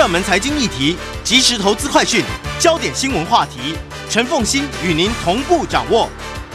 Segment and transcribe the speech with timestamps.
[0.00, 2.24] 热门财经议题、即时投资快讯、
[2.58, 3.76] 焦点新闻话题，
[4.08, 6.08] 陈凤欣与您同步掌握。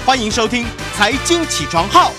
[0.04, 0.64] 欢迎收听
[0.96, 2.10] 《财经起床号》。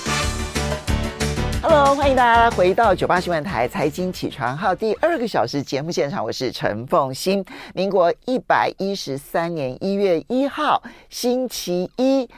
[1.60, 7.44] Hello，欢迎大家回到九八新闻台《财经起床号》第二个小时节目现场，我是陈凤欣。
[7.74, 10.80] 民国一百一十三年一月一号，
[11.10, 12.30] 星期一。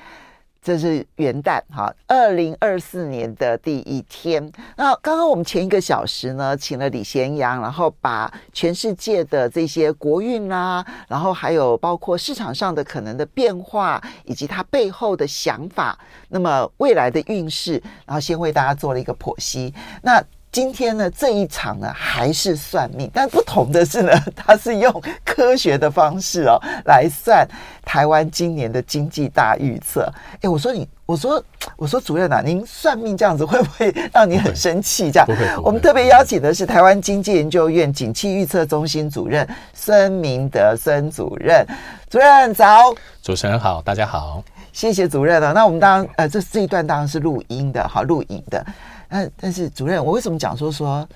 [0.68, 4.52] 这是元旦哈，二零二四年的第一天。
[4.76, 19.72] 那刚刚我们前一个小时呢，请了李贤阳，然后把全世界的这些国运啊，然后还有包括市场上的可能的变化，以及它背后的想法，那么未来的运势，然后先为大家做了一个剖析。
[20.02, 27.46] 那今天呢，这一场呢还是算命，但不同的是呢， 它是用科学的方式哦来算
[27.84, 30.10] 台湾今年的经济大预测。
[30.40, 31.42] 哎，我说你，我说
[31.76, 35.10] 我说主任啊，您算命这样子会不会让你很生气？
[35.10, 35.28] 这样，
[35.62, 41.64] 我们特别邀请的是台湾经济研究院景气预测中心主任孙明德孙主任，
[42.08, 42.94] 主任早。
[43.22, 45.52] 主持人好，大家好，谢谢主任了。
[45.52, 48.64] 那我们当然呃这这一段当然是录音的，好录影的。
[49.08, 51.08] 但但是主任，我为什么讲说说，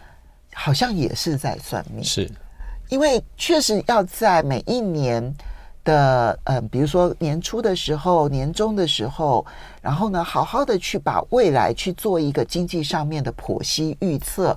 [0.54, 2.02] 好像也是在算命？
[2.02, 2.30] 是，
[2.88, 5.22] 因为确实要在每一年
[5.84, 9.44] 的嗯、呃，比如说年初的时候、年终的时候，
[9.80, 14.56] 然后呢，好好的去把未来去做一个经济上面的剖析预测。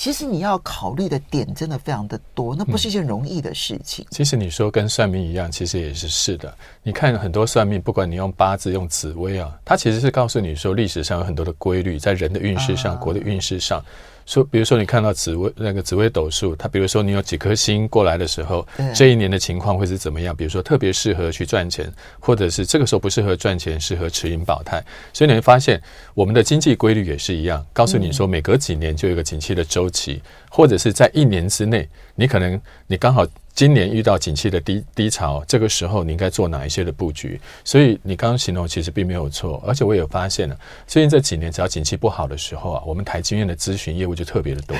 [0.00, 4.02] 其实你要考虑的点真的非常的多，那不是一件容易的事情。
[4.06, 6.56] 嗯，其实你说跟算命一样，其实也是是的。
[6.82, 13.84] 你看很多算命，不管你用八字、用紫微啊，它其实是告诉你说历史上有很多的规律，在人的运势上、啊、国的运势上。
[14.30, 18.64] 说，比如说你看到紫微那个紫微斗数，它比如说你有几颗星过来的时候，
[18.94, 20.34] 这一年的情况会是怎么样？
[20.36, 24.80] 比如说特别适合去赚钱，或者是这个时候不适合赚钱，适合持盈保泰。
[25.12, 25.82] 所以你会发现，
[26.14, 33.26] 我们的经济规律也是一样，告诉你说每隔几年就有一个景气的周期，或者是在一年之内，你可能你刚好。
[33.52, 37.38] 今年遇到景气的低低潮，这个时候你应该做哪一些的布局？
[37.62, 40.56] 所以你刚刚形容其实并没有错，而且我也有发现了，
[40.86, 44.74] 最近这几年只要景气不好的时候啊，我们台经院的咨询业务就特别的多，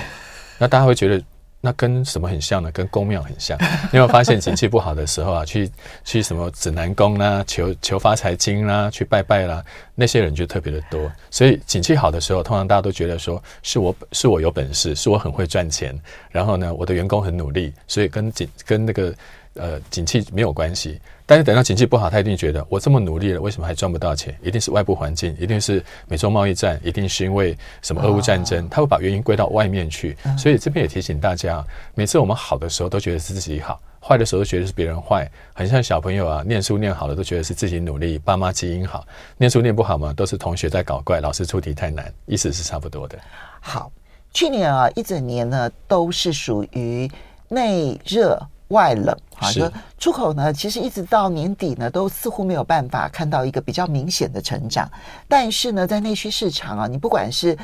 [0.56, 1.22] 那大家会觉得。
[1.60, 2.70] 那跟什么很像呢？
[2.72, 3.58] 跟宫庙很像。
[3.92, 5.70] 你有发现景气不好的时候啊，去
[6.04, 11.10] 去什么指南宫啦、求求发财经啦、去拜拜啦，那些人就特别的多。
[11.30, 15.94] 所以景气好的时候，通常大家都觉得说是我是我有本事，是我很会赚钱，
[16.30, 19.14] 然后呢，我的员工很努力，所以跟景跟那个。
[19.54, 24.36] 呃，景气没有关系，但是等到景气不好，他一定觉得我这么努力了，为什么还赚不到钱？
[24.42, 30.16] 一定是外部环境，一定是美洲贸易战，一定是因为什么俄乌战争，他会把原因归到外面去。
[30.36, 31.64] 所以这边也提醒大家，
[31.94, 35.30] 每次我们好的时候都觉得是自己好，坏的时候都觉得是别人坏。
[35.54, 43.16] 很像小朋友啊，念书念好了都觉得是自己努力，爸妈基因好；念书念不好嘛，都是同学在搞怪，老师出题太难，意思是差不多的。
[43.60, 43.92] 好，
[44.34, 47.08] 去年啊一整年呢都是属于
[47.46, 48.36] 内热。
[48.70, 54.90] 外冷啊，就出口呢，其实一直到年底呢，都似乎没有办法看到一个比较明显的成长。
[55.28, 57.56] 但是呢，在内需市场啊，你不管是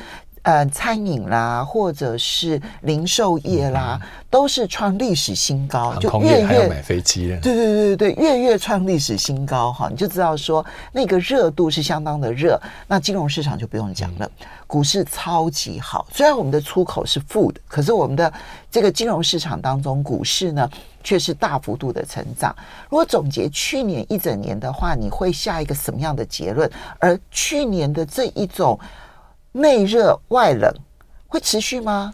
[0.47, 7.39] 呃餐饮啦，或者是零售业啦，嗯、都是创历史新高，就月月买飞机了。
[7.41, 12.57] 对对对对对，月月创历史新高哈，你就知道说那个热度是相当的热。
[12.87, 14.25] 那金融市场就不用讲了。
[14.25, 18.31] 嗯股市超级好，虽然我们的出口是负的，可是我们的
[18.69, 20.69] 这个金融市场当中，股市呢
[21.01, 22.53] 却是大幅度的成长。
[22.89, 26.69] 如果总结去年一整年的话，你会下一个什么样的结论？
[26.99, 28.77] 而去年的这一种
[29.57, 30.71] 内热外冷
[31.27, 32.13] 会持续吗？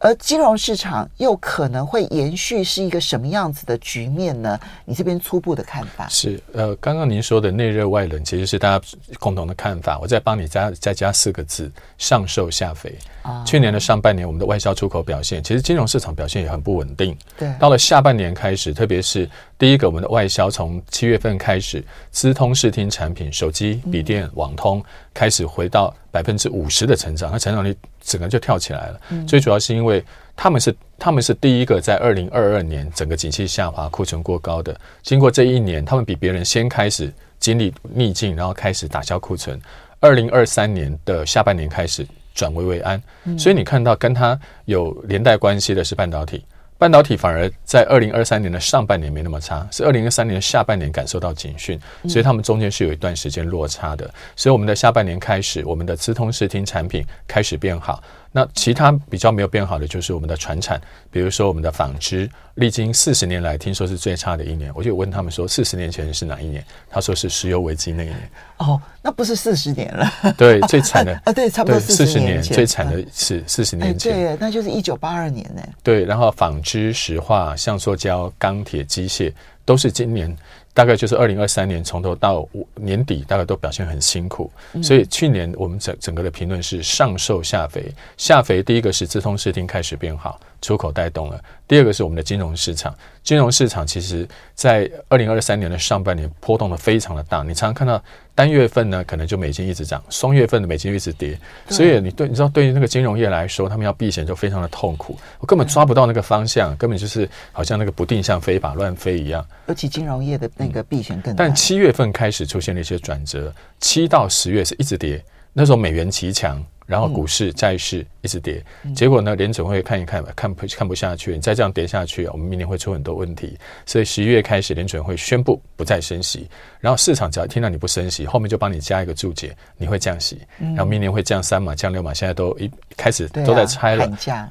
[0.00, 4.58] 而金融市场又可能会延续是一个什么样子的局面呢？
[4.84, 8.84] 你这边初步的看法是呃，刚刚您说的内热外冷其实是大家
[9.20, 9.96] 共同的看法。
[10.00, 12.98] 我再帮你加再加四个字：上瘦下肥。
[13.22, 17.16] 啊，去年的上半年，我们的外销出口表现，其实金融市场表现也很不稳定。
[17.38, 29.00] 对，到了下半年开始，特别是第一个，我们的外销从七月份开始，资通视听产品、手机、笔电、网通开始回到百分之五十的成长，它成长率整个就跳起来了。
[29.26, 30.04] 最主要是因为
[30.34, 39.60] 他们是他们是第一个在二零二二年整个景气下滑、库存过高的，经过这一年，他们比别人先开始经历逆境，然后开始打消库存。
[40.00, 43.00] 二零二三年的下半年开始转危为安，
[43.38, 46.44] 所以你看到跟它有连带关系的是半导体。
[46.76, 51.78] 半导体反而在二零二三年的上半年没那么差，是二零二三年的下半年感受到警讯，
[52.08, 54.12] 所以他们中间是有一段时间落差的。
[54.36, 58.02] 所以我们的下半年开始，我们的资通视听产品开始变好。
[58.36, 64.72] 那其他比较没有变好的就是我们的船产，比如说我们的纺织，历经四十年来听说是最差的一年。
[64.74, 66.64] 我就问他们说，四十年前是哪一年？
[66.90, 68.28] 他说是石油危机那一年。
[68.56, 70.34] 哦，那不是四十年了。
[70.36, 74.12] 对，最惨的 啊，对，差不多四十年最惨的是四十年前。
[74.12, 75.62] 对，那就是一九八二年呢。
[75.84, 79.32] 对，然后纺织、石化、橡塑胶、钢铁、机械
[79.64, 80.36] 都是今年。
[80.74, 84.52] 大概就是二零二三年从头到年底，大概都表现很辛苦。
[84.82, 87.90] 所以去年我们整整个的评论是上瘦下肥。
[88.16, 91.38] 下肥第一个是资通视听开始变好，出口带动了；
[91.68, 92.92] 第二个是我们的金融市场，
[93.22, 97.44] 金融市场其实在二零二三年的上半年波动的非常的大。
[97.44, 98.02] 你常常看到
[98.34, 101.38] 单月份呢，可能就美金一直涨，双月份的美金一直跌。
[101.68, 105.18] 所以你对你知道，对于那个金融业来说，他们要避险就非常的痛苦。
[105.40, 109.46] 我根本抓不到那个方向，根本就是好像那个不定向飞靶乱飞一样。
[109.66, 110.50] 尤其金融业的。
[110.56, 115.20] 那个避险更，但七月份开始出现了一些转折，七到十月是一直跌，
[115.52, 118.64] 那时候美元极强，然后股市、债市一直跌，
[118.94, 126.48] 结果呢，联准会看一看，看不看不下去，你再这样跌下去，我们明年会出很多问题，所以十一月开始，联准会宣布不再升息，
[126.80, 134.06] 然后市场只要听到你不升息，后面就帮你加一个注解，你会降息，然后明年会降三码、降六码，现在都一开始都在猜了，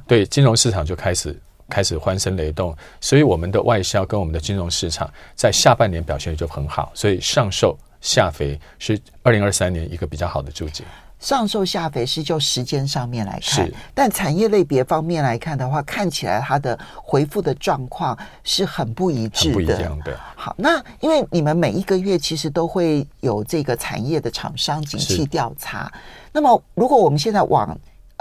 [0.07, 1.39] 对，金融市场就开始。
[1.69, 10.83] 开始欢声雷动，所以我们的外销跟我们的金融市场在下半年表现就很好，所以上瘦下肥是二零二三年一个比较好的注解。
[11.23, 19.53] 上瘦下肥是就时间上面来看，但产业类别方面来看的话，看起来它的回复的状况是很不一致的。
[19.53, 20.19] 不一样的。
[20.35, 25.89] 好，那因为你们每一个月其实都会有这个产业的厂商景气调查，
[26.33, 27.73] 那么如果我们现在往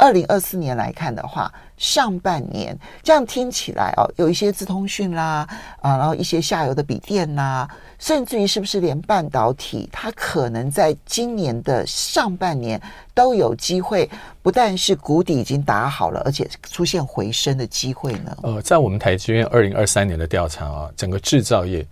[0.03, 5.47] 二零二四年来看的话，上半年这样听起来哦，有一些资通讯啦
[5.81, 7.69] 啊，然后一些下游的笔电啦，
[8.01, 12.83] 甚至于是不是连半导体，它可能在今年的上半年
[13.15, 14.11] 都有机会，
[14.43, 18.37] 不但是谷底已经打好了，而且出现回升的机会呢？
[18.43, 21.87] 呃，在我们台积电二零二三年的调查啊，整个制造业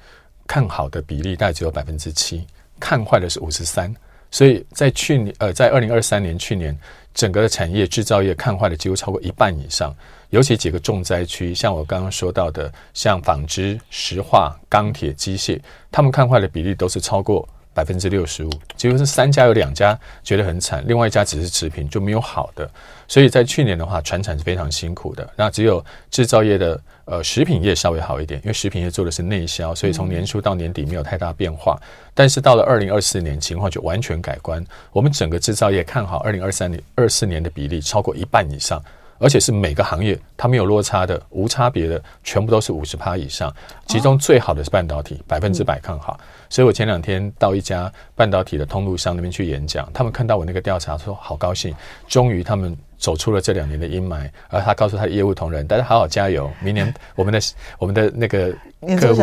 [0.48, 2.44] 看好的比例大概只有百分之七，
[2.80, 3.94] 看坏的是五十三，
[4.32, 6.76] 所以在去年呃，在二零二三年去年。
[7.12, 9.94] 整个的产业制造业看坏的几乎超过一半以上，
[10.30, 15.60] 尤其几个重灾区，像我刚刚说到的，像纺织、石化、钢铁、机械，
[15.90, 22.68] 他们看坏的比例都是超过百分之六十五，几乎是三家有两家觉得很惨，另外一家只是持平，就没有好的。
[23.06, 31.78] 所以在去年的话，传产是非常辛苦的，那只有制造业的呃食品业稍微好一点，因为食品业做的是内销，所以从年初到年底没有太大变化。
[32.14, 34.64] 但是到了二零二四年，情况就完全改观。
[34.92, 38.82] 我们整个制造业看好二零二三年、二四年的比例超过一半以上，
[39.20, 43.54] 而且是每个行业它没有落差的、无差别的，全部都是五十趴以上。
[43.86, 46.18] 其中最好的是半导体，百分之百看好。
[46.48, 51.72] 所以我前两天到一家半导体的通路商那边去演讲，他们看到我那个调查，说好高兴，
[52.08, 52.76] 终于他们。
[53.00, 57.40] 走出了这两年的阴霾，而他告诉他的业务同仁，大家好好加油，明年 我们的
[57.78, 58.52] 我们的那个
[59.00, 59.20] 客户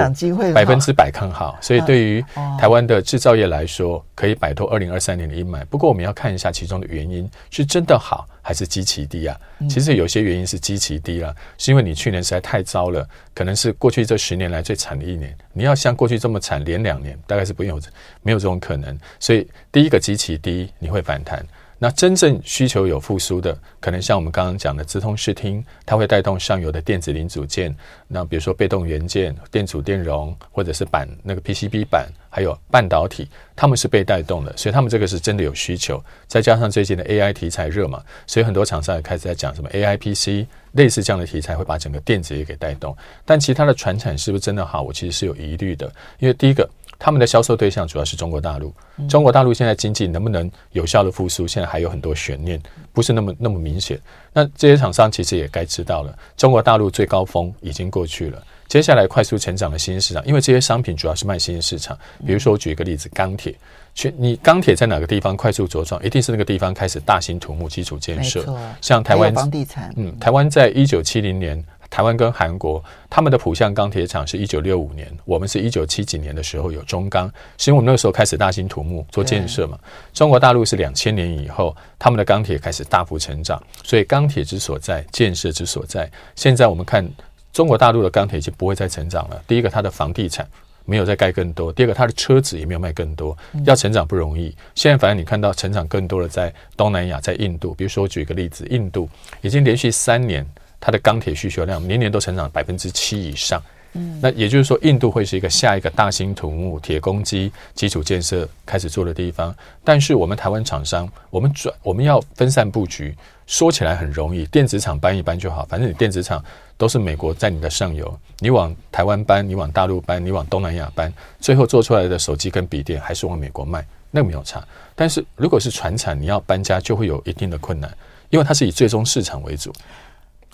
[0.54, 2.26] 百分之百看好，所以对于
[2.60, 5.64] 台湾的制造业来说，可以摆脱二零二三年的阴霾。
[5.66, 9.40] 不过我们要看一下其中的原因，是真的好还是极其低啊？
[9.70, 15.38] 其实有些原因是极其低了，是因为你去年实在太糟了，可能是过去这十年来最惨的一年。
[15.54, 17.80] 你要像过去这么惨连两年，大概是不用
[18.24, 18.98] 没有这种可能。
[19.20, 21.46] 所以第一个极其低，你会反弹。
[21.80, 27.76] 那真正需求有复苏的，可能像我们刚刚讲的资通视听，它会带动上游的电子零组件。
[28.08, 36.04] 那比如说被动元件、电阻电容，或者是板那个 PCB 板，还有半导体，他们是被带动的，所以他们这个是真的有需求。
[36.26, 42.96] 再加上最近的 AI 题材热嘛，所以很多厂商也开始在讲什么 AI PC，类似这样的题材会把整个电子也给带动。
[43.24, 44.82] 但其他的传产是不是真的好？
[44.82, 46.68] 我其实是有疑虑的，因为第一个。
[47.00, 48.74] 他们的销售对象主要是中国大陆，
[49.08, 52.62] 中国大陆现在经济能不能有效的复苏，现在还有很多悬念，
[52.92, 54.00] 不是那么那么明显。
[54.34, 61.98] 那这些厂商其实也该知道了，中国大陆最高峰已经过去了，接下来快速成长的新市场，因为这些商品主要是卖新兴市场。
[62.26, 63.54] 比如说，我举一个例子，钢铁，
[63.94, 68.44] 去你钢铁在哪个地方快速茁壮，一定是那个地方开始大兴土木基础建设，
[68.82, 71.64] 像台湾房地产，嗯，台湾在一九七零年。
[71.90, 79.80] 台湾跟韩国，他们的浦项钢铁厂是一九六五年，我们是一九七几年的时候有中钢，是因为我们那个时候开始大兴土木做建设嘛。
[80.14, 86.10] 中国大陆是两千年以后，他们的钢铁开始大幅成长，所以钢铁之所在，建设之所在。
[86.36, 87.08] 现在我们看
[87.54, 89.42] 中国大陆的钢铁已经不会再成长了。
[89.48, 90.48] 第一个，它的房地产
[90.86, 94.56] 没有再盖更多；第二个，它的车子也没有卖更多，要成长不容易。
[94.76, 97.74] 现在反而你看到成长更多的在东南亚，在印度。
[97.74, 99.10] 比如说我举一个例子，印度
[99.42, 100.46] 已经连续三年。
[100.80, 103.62] 它的钢铁需求量年年都成长百分之七以上，
[103.94, 109.56] 嗯，那也就是说，印度会是一个下一个大兴土木、铁公鸡基础建设开始做的地方。
[109.84, 113.16] 但是我们台湾厂商，我们转我们要分散布局，
[113.48, 116.44] 说起来很容易，电子厂搬一搬就好，反正你电子厂
[116.78, 124.64] 都是美国在你的上游，你往台湾搬，你往大陆搬，你往东南亚搬，最后做出来的手机跟笔电还是往美国卖，那个没有差。
[124.96, 127.92] 但是如果是船产，你要搬家就会有一定的困难，
[128.30, 129.74] 因为它是以最终市场为主。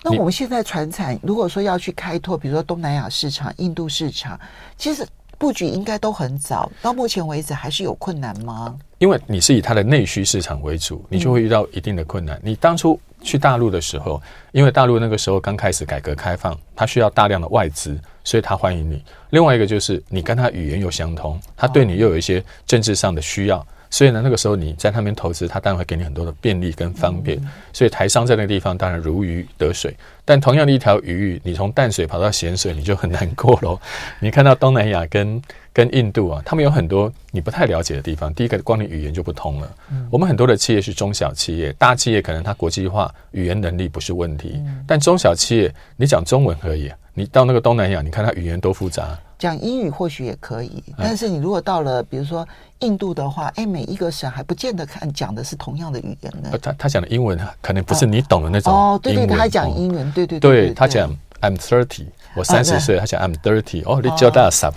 [0.04, 4.38] 那我们现在传产，如果说要去开拓，比如说东南亚市场、印度市场，
[4.76, 5.06] 其实
[5.38, 6.70] 布局应该都很早。
[6.82, 8.76] 到目前为止，还是有困难吗？
[8.98, 12.38] 因为你是以它的内需市场为主，你就会遇到一定的困难。
[12.42, 14.20] 你当初去大陆的时候，
[14.52, 19.02] 因为大陆那个时候刚开始改革开放，它需要大量的外资，所以它欢迎你。
[19.30, 23.66] 另外一个就是你跟他语言又相通，他对你又有一些政治上的需要。
[23.94, 27.40] 所以呢，那个时候你在那边投资，他当然会给你很多的便利跟方便。
[27.72, 29.94] 所以台商在那个地方当然如鱼得水。
[30.24, 33.78] 但同样的一条鱼，你从淡水跑到咸水，你就很难过喽。
[34.18, 35.40] 你看到东南亚跟
[35.74, 38.32] 跟印度啊，他们有很多你不太了解的地方。
[38.32, 39.68] 第一个，光你语言就不通了。
[40.08, 49.18] 我们很多的企业是中小企业，大企业可能它国际化语言能力不是问题，但中小企业你讲中文可以，你到那个东南亚，你看它语言多复杂。
[49.36, 52.46] 讲英语或许也可以，但是你如果到了比如说
[52.78, 56.56] 印度的话，哎，每一个省还不见得看讲的是同样的语言呢。
[56.62, 58.98] 他他讲的英文可能不是你懂的那种哦。
[59.02, 60.72] 对对，他还讲英文，对对对。
[60.72, 61.10] 他讲
[61.42, 64.72] I'm thirty，我三十岁，他讲 I'm thirty，哦，你叫大傻，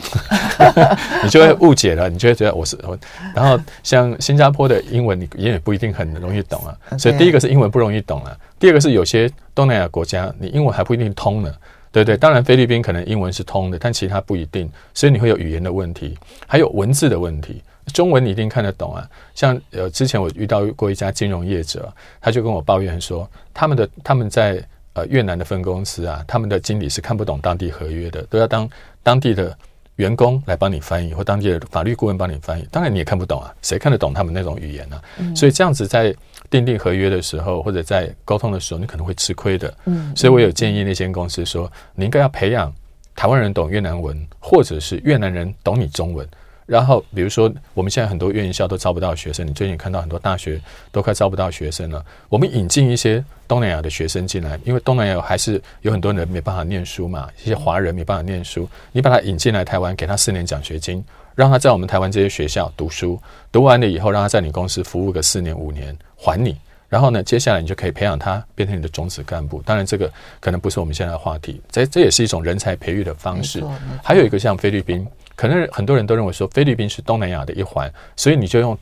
[1.24, 2.98] 你就会误解了，你就会觉得我是我。
[3.34, 6.76] 然后像新加坡的英文，你也不一定很容易懂啊。
[6.98, 11.54] 所以第一个是英文不容易懂啊，第二个是有些东南亚国家，你英文还不一定通呢。
[11.92, 17.64] 对对，当然菲律宾可能英文是通的，但其他不一定，所以你会有语言的问题，还有文字的问题。
[17.94, 24.62] 中文你一定看得懂啊，像呃之前我遇到过一家金融业者，他就跟我抱怨说，他们的他们在
[24.98, 28.70] 呃越南的分公司啊，他们的经理是看不懂当地合约的，都要当
[29.02, 29.56] 当地的
[29.96, 35.02] 员工来帮你翻译，或当地的法律顾问帮你翻译，当然你也看不懂啊，谁看得懂他们那种语言呢？
[35.20, 35.36] 嗯。
[35.36, 36.16] 所以这样子在。
[36.50, 39.74] 订定合约的时候，或者在沟通的时候，你可能会吃亏的。
[39.84, 42.74] 嗯，所以我有建议那间公司说，你应该要培养
[43.18, 46.26] 台湾人懂越南文，或者是越南人懂你中文。
[46.68, 52.06] 然后，比如说我们现在很多院校都招不到学生，你最近看到很多大学都快招不到学生了。
[52.30, 61.04] 我们引进一些东南亚的学生进来，因为东南亚还是有很多人没办法念书嘛，一些华人没办法念书，你把他引进来台湾，给他四年奖学金。
[61.36, 63.22] 让他在我们台湾这些学校读书，
[63.52, 66.58] 读完了以后，让他在你公司服务个四年五年，还你。
[66.90, 69.62] 然后呢，接下来你就可以培养他变成你的种子干部。
[69.62, 71.62] 当然，这个可能不是我们现在的话题。
[71.70, 73.64] 这这也是一种人才培育的方式。
[74.04, 75.06] 还有一个像菲律宾，
[75.38, 78.78] 可能很多人都认为说菲律宾是东南亚的一环，所以你就用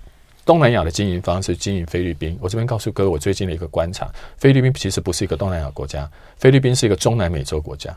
[0.46, 2.36] 东南亚的经营方式经营菲律宾。
[2.42, 7.96] 我这边告诉各位，我最近的一个观察，菲律宾其实不是一个东南亚国家，菲律宾是一个中南美洲国家。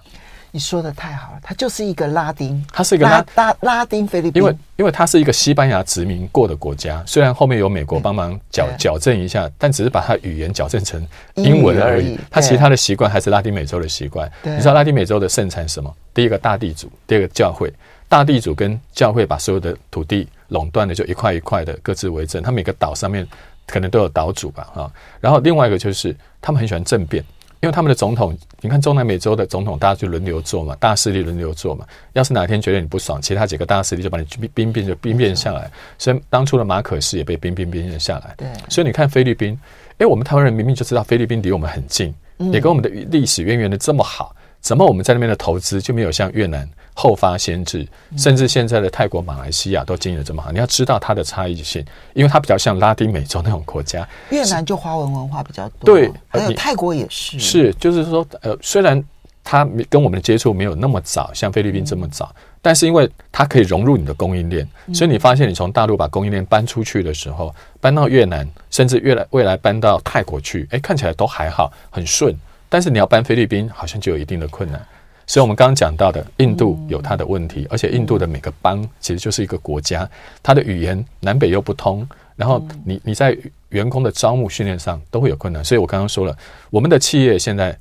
[0.50, 14.26] 你说的太好了，它就是一个拉丁，它是一个拉拉拉丁菲律宾，因为因为它是一个西班牙殖民过的国家，虽然后面有美国帮忙矫矫正一下，但只是把它语言矫正成英文而已，它其他的习惯还是拉丁美洲的习惯。
[14.42, 15.94] 你知道拉丁美洲的盛产什么？
[16.14, 17.70] 第一个大地主，第二个教会，
[18.08, 23.26] 大地主跟教会把所有的土地垄断的就一块一块的各自为政，他每个岛上面
[23.66, 24.90] 可能都有岛主吧，哈。
[25.20, 27.24] 然后另外一个就是他们很喜欢政变。
[27.60, 31.84] 因为他们的总统，你看中南美洲的总统，大家就轮流做嘛，大势力轮流做嘛。
[32.12, 35.68] 要是哪天觉得你不爽，其他几个大势力就把你兵兵变就兵变下来。
[35.98, 38.32] 所以当初的马可仕也被兵兵兵变下来。
[38.36, 38.46] 对。
[38.68, 39.58] 所以你看菲律宾，
[39.98, 42.14] 哎，我们台湾人明明就知道菲律宾离我们很近，
[42.52, 44.32] 也跟我们的历史渊源的这么好，
[44.68, 46.68] 怎么我们在那边的投资就没有像越南？
[46.92, 50.52] 后发先至，甚至现在的泰国、马来西亚都经营的这么好。
[50.52, 51.82] 你要知道它的差异性，
[52.12, 54.06] 因为它比较像拉丁美洲那种国家。
[54.28, 57.38] 越南就华文文化比较多，对，还有泰国也是。
[57.38, 59.02] 是，就是说，呃，虽然
[59.42, 72.36] 它跟我们的接触没有那么早，像菲律宾这么早，嗯、但是因为它可以融入你的供应链，所以你发现你从大陆把供应链搬出去的时候，搬到越南，甚至越来未来搬到泰国去，哎，看起来都还好，很顺。
[72.68, 74.80] 但是你要搬菲律宾，好像就有一定的困难。
[75.26, 80.08] 所以，我们刚刚讲到的，印度有它的问题，而且印度的每个邦其实就是一个国家，
[80.42, 83.36] 它的语言南北又不通，然后你你在
[83.68, 85.62] 员工的招募训练上都会有困难。
[85.62, 86.34] 所以我刚刚说了，
[86.70, 87.76] 我们的企业现在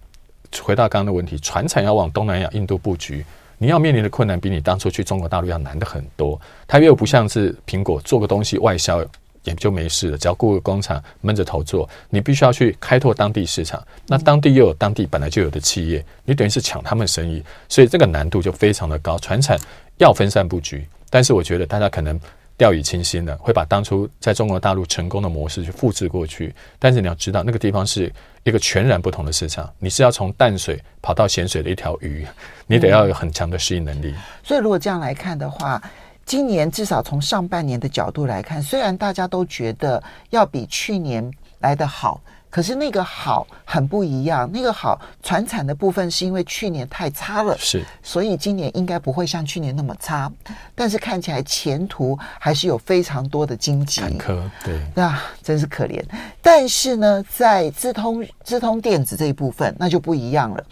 [0.62, 3.24] 回到刚刚的问题，船产要往东南亚、印度布局，
[3.58, 6.38] 你要面临的困难比你当初去中国大陆要难得很多。
[6.68, 9.02] 它又不像是苹果做个东西外销
[9.48, 13.82] 也就没事了，只要雇个工厂闷着头做，你必须要去开拓当地市场。
[14.06, 19.18] 那当地又有当地本来就有的企业，你等于是抢他们生意，所以这个难度就非常的高。
[19.18, 19.58] 传产
[19.98, 22.20] 要分散布局，但是我觉得大家可能。
[22.60, 26.52] 掉以轻心了，会把当初在中国大陆成功的模式去复制过去。
[26.80, 28.12] 但是你要知道，那个地方是
[28.42, 29.72] 一个全然不同的市场。
[29.78, 32.26] 你是要从淡水跑到咸水的一条鱼，
[32.66, 34.12] 你得要有很强的适应能力。
[34.44, 35.80] 所以，如果这样来看的话，
[36.28, 41.32] 今年至少从上半年的角度来看，虽然大家都觉得要比去年
[41.62, 42.22] 来的好。
[42.50, 50.32] 可是那个好很不一样，那个好传产的部分是因为去年太差了，是，所以今年应该不会像去年那么差，
[50.74, 56.02] 但是看起来前途还是有非常多的荆棘坎坷，对，那真是可怜。
[56.42, 60.64] 但是呢，在资通资通电子这一部分，那就不一样了，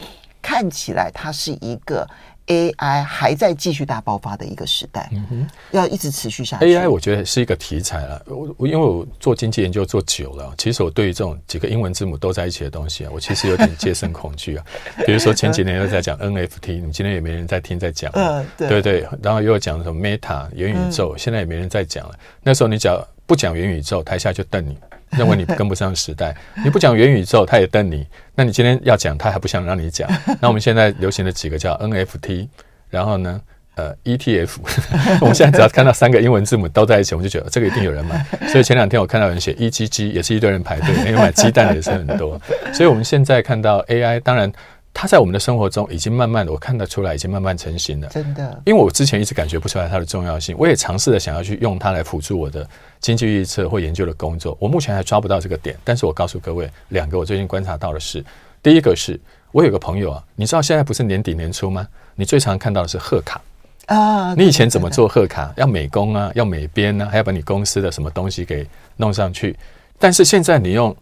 [0.41, 2.07] 看起来它是一个。
[2.47, 6.65] AI 还在继续大爆发的一个时代，嗯哼，要一直持续下去。
[6.65, 8.21] AI 我觉得是一个题材了。
[8.27, 14.65] 我我因为我做经济研究做久了，其实我对于这种几个英文字母都在一起的东西啊，我其实有点戒慎恐惧啊。
[15.05, 19.07] 比如说前几年又在讲 NFT，你今天也没人在听在讲，嗯，对对对。
[19.23, 22.15] 然后又有讲什么 Meta 元宇宙，现在也没人在讲了。
[22.43, 24.77] 那时候你只要不讲元宇宙，台下就瞪你。
[25.11, 28.05] 认为你跟不上时代， 你不讲元宇宙，他也瞪你。
[28.35, 30.09] 那你今天要讲，他还不想让你讲。
[30.41, 32.47] 那我们现在流行的几个叫 NFT，
[32.89, 33.41] 然后呢，
[33.75, 34.57] 呃，ETF。
[35.21, 38.25] 我们现在只要看到三个英文字母都在一起，我们就觉得这个一定有人买。
[38.47, 42.39] 所以前两天我看到有人写 EGG，也是一堆人排队，因为买鸡蛋的也是很多。
[42.73, 44.51] 所以我们现在看到 AI，当然。
[44.97, 48.07] 它在我们的生活中已经慢慢的，我看得出来，已经慢慢成型了。
[48.07, 52.65] 真的，因为我之前一直感觉不出来它的重要性，我也尝试着想要去用它来辅助我的
[53.01, 55.75] 经济预测或研究的工作，我目前还抓不到这个点。
[55.83, 58.23] 但是我告诉各位，两个我最近观察到的是，
[58.63, 59.19] 第一个是
[59.51, 61.85] 我有个朋友啊，你知道现在不是年底年初吗？
[62.15, 63.41] 你最常看到的是贺卡
[63.87, 65.53] 啊，你以前怎么做贺卡？
[65.57, 69.57] 要美工啊，要美编啊，还要把你公司的什么东西给弄上去。
[69.99, 70.95] 但是现在你用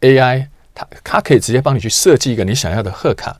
[0.00, 0.48] AI。
[0.74, 3.36] 他他可以直接帮你去设计一个你想要的贺卡，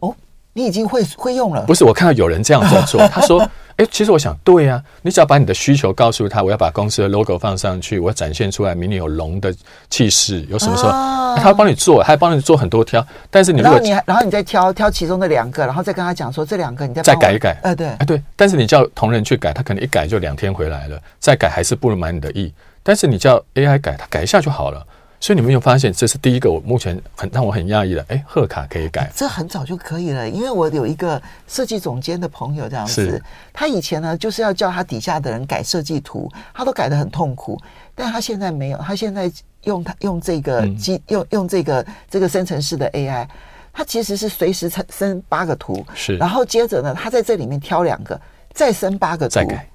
[0.00, 0.14] 哦，
[0.52, 1.62] 你已经会会用了？
[1.66, 3.06] 不是，我看到有人这样在做。
[3.08, 3.40] 他说
[3.76, 9.52] ：“哎、欸，其实我想，对呀、啊，你只要把你的需求告诉他，我要把公司的 logo 放上去，我要展现出来，明年有龙的
[9.90, 13.04] 气势，有什么时候，啊、他会帮你做，他会帮你做很多挑。
[13.30, 17.50] 但是你如果然后你然后你再挑挑其中的两个，然后再跟他讲说这两个你再再改一改。
[17.62, 22.52] 哎、呃，对，哎对，但是你叫同仁去改，他可能一改就两天回来了，再改还是不满你的意。
[22.82, 24.86] 但是你叫 AI 改，他改一下就好了。”
[25.20, 28.04] 所以你们有发现，这是第一个我目前很让我很讶异的。
[28.08, 30.28] 哎，贺卡可以改，这很早就可以了。
[30.28, 33.22] 因为我有一个设计总监的朋友这样子，
[33.52, 37.58] 他以前呢就是要叫他底下的人改设计图，他都改得很痛苦。
[37.94, 39.30] 但他现在没有，他现在
[39.62, 43.26] 用他用这个机、嗯、用用这个这个生成式的 AI，
[43.72, 48.20] 他其实是随时生生八个图，是，然后接着呢，他在这里面挑两个，
[48.52, 49.66] 再生八个图，再改。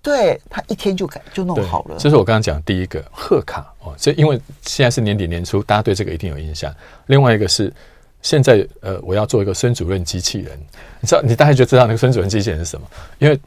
[0.00, 1.96] 对，他一天就改就弄好了。
[1.98, 6.72] 这是我刚刚讲的第一个贺卡哦，这因为现在是年底年初，大家对这个一定有印象。
[7.06, 7.70] 另外一个是
[8.22, 10.58] 现在呃，我要做一个孙主任机器人，
[11.00, 12.86] 你知道，你大概就知道那个孙主任机器人是什么？
[13.18, 13.38] 因为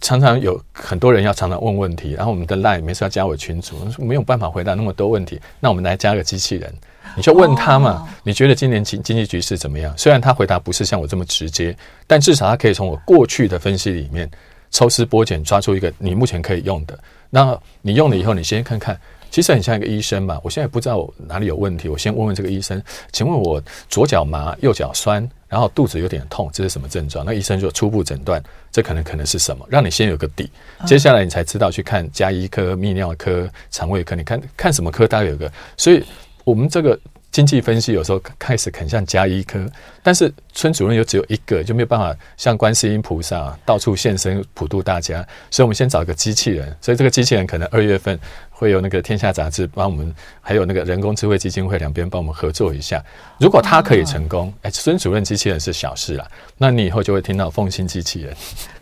[0.00, 6.74] 常常有很多人要常常问问题，然后我们的 LINE 每次要加我群组，没有办法回答那么多问题，那我们来加个机器人，
[7.14, 9.96] 你就问他嘛，哦、你觉得今年经经济局势怎么样？
[9.96, 14.28] 虽然他回答不是像我这么直接，但至少他可以从我过去的分析里面。
[14.74, 16.98] 抽丝剥茧，抓出一个你目前可以用的。
[17.30, 20.40] 那你用了以后，你先看看，其实很像一个医生嘛。
[20.42, 22.82] 我现在不知道我哪里有问题，我先问问这个医生，
[23.12, 27.24] 请问我左脚麻，右脚酸，然后肚子有点痛，这是什么症状？
[27.24, 30.50] 那医生就初步诊断，这可能可能是什么，让你先有个底。
[30.84, 35.48] 接下来你才知道去看加医科、泌尿科、肠胃科，你看看什么科，大概有个。
[35.76, 36.04] 所以
[36.42, 36.98] 我们这个。
[37.34, 39.68] 经济分析有时候开始很像加医科，
[40.04, 45.16] 但是村主任又只有一个，就没有办法像观世音菩萨到处现身普渡大家。
[45.50, 46.64] 所以，我们先找一个机器人。
[46.80, 48.16] 所以，这个机器人可能二月份
[48.50, 53.04] 会有那个天下杂志帮我们，还有那个人工智慧基金会两边帮我们合作一下。
[53.40, 56.24] 如果他可以成功，哎，孙主任机器人是小事啦。
[56.56, 58.32] 那你以后就会听到奉新机器人，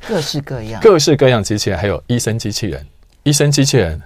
[0.07, 2.87] 各式各样，各式各样机器人，还有医生机器人，
[3.23, 3.99] 医生机器人。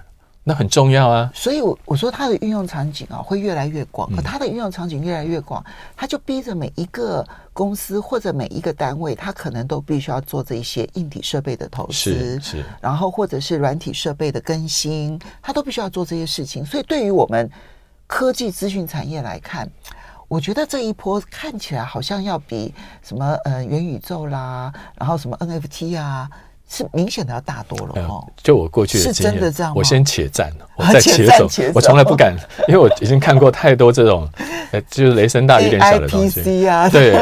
[0.48, 5.64] 那很重要啊，所以，我我说它的运用场景啊会越来越广，可它的运用场景越来越广，
[5.96, 16.64] 它就逼着每一个公司或者每一个单位，它可能都必须要做这一些硬体设备的投资，是是，然后或者是软体设备的更新，它都必须要做这些事情。
[16.64, 17.50] 所以，对于我们
[18.06, 19.68] 科技资讯产业来看，
[20.28, 26.30] 我觉得这一波看起来好像要比什么呃元宇宙啦，然后什么 NFT 啊。
[26.68, 28.32] 是明显的要大多了哦、嗯。
[28.42, 29.72] 就我过去是真的这样？
[29.76, 31.48] 我先且战， 我再且走。
[31.74, 32.36] 我从来不敢，
[32.68, 34.28] 因为我已经看过太多这种，
[34.72, 36.42] 呃，就是雷声大雨点小的东西。
[36.90, 37.16] 对。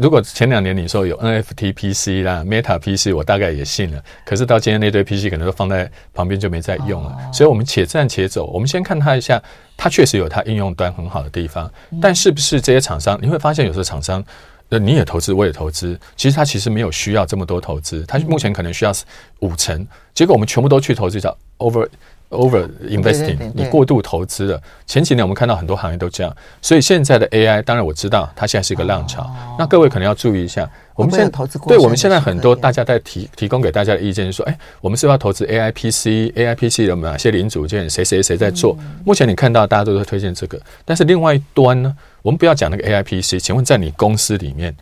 [0.00, 4.02] 如果前两年你说有 NFT PC 啦、Meta PC，我大概也信了。
[4.24, 7.10] 可是到今天那堆 PC 可能都放在旁边就没再用了。
[7.10, 8.46] 哦、所以我们且战且走。
[8.46, 9.40] 我们先看它一下，
[9.76, 13.18] 它确实有它应用端很好的地方，嗯、但是不是这些厂商？
[13.22, 14.24] 你会发现有时候厂商。
[14.68, 15.98] 那你也投资，我也投资。
[16.16, 18.92] 其实他其实没有需要这么多投资，他目前可能需要
[19.40, 21.88] 五成，结果我们全部都去投资，叫 over
[22.30, 24.62] over investing，你过度投资了。
[24.86, 29.30] 前几年我们看到很多行业都这样，所以现在的 AI，当然我知道它现在是一个浪潮。
[29.58, 38.76] 那各位可能要注意一下，我们现在投资，对我们现在很多大家在提提供给大家的意见是说，哎，我们是不是要投资 AI PC，AI PC 有哪些零组件，谁谁谁在做？
[39.06, 41.96] 目前你看到大家都在推荐这个，但是另外一端呢？
[42.22, 44.74] 我们不要讲那个 AIPC，请问在你公司里面，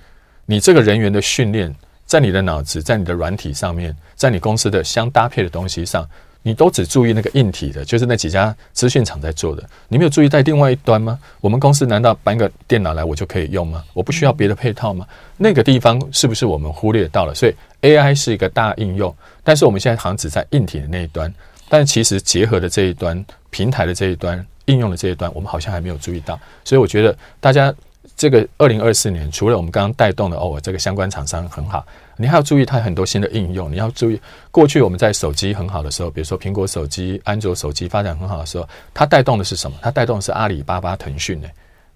[0.46, 6.08] 你这个人员的训练，在你的脑子，在你的软体上面，在你公司的相搭配的东西上，
[6.42, 11.18] 你都只注意那个硬体的，就是那几家资讯厂在做的，你没有注意在另外一端吗？
[11.40, 13.84] 我们公司难道搬个电脑来我就可以用吗？
[13.92, 15.06] 我不需要别的配套吗？
[15.36, 17.34] 那个地方是不是我们忽略到了？
[17.34, 21.32] 所以 AI 是一个大应用，但是我们现在好像只在硬体的那一端，
[21.68, 24.46] 但其实结合的这一端，平台的这一端。
[24.66, 27.74] 应用的这一端，我们好像还没有注意到，所以我觉得大家
[28.16, 31.84] 这个二零二四年，除了我们刚刚带动的哦，这个相关厂商很好，
[32.16, 33.70] 你还要注意它很多新的应用。
[33.70, 39.76] 你要注意，过去我们在手机很好的时候，比如说苹果手机、安卓手机发展很好的时候，它带动的是什么？
[39.82, 41.48] 它带动的是阿里巴巴、腾讯呢？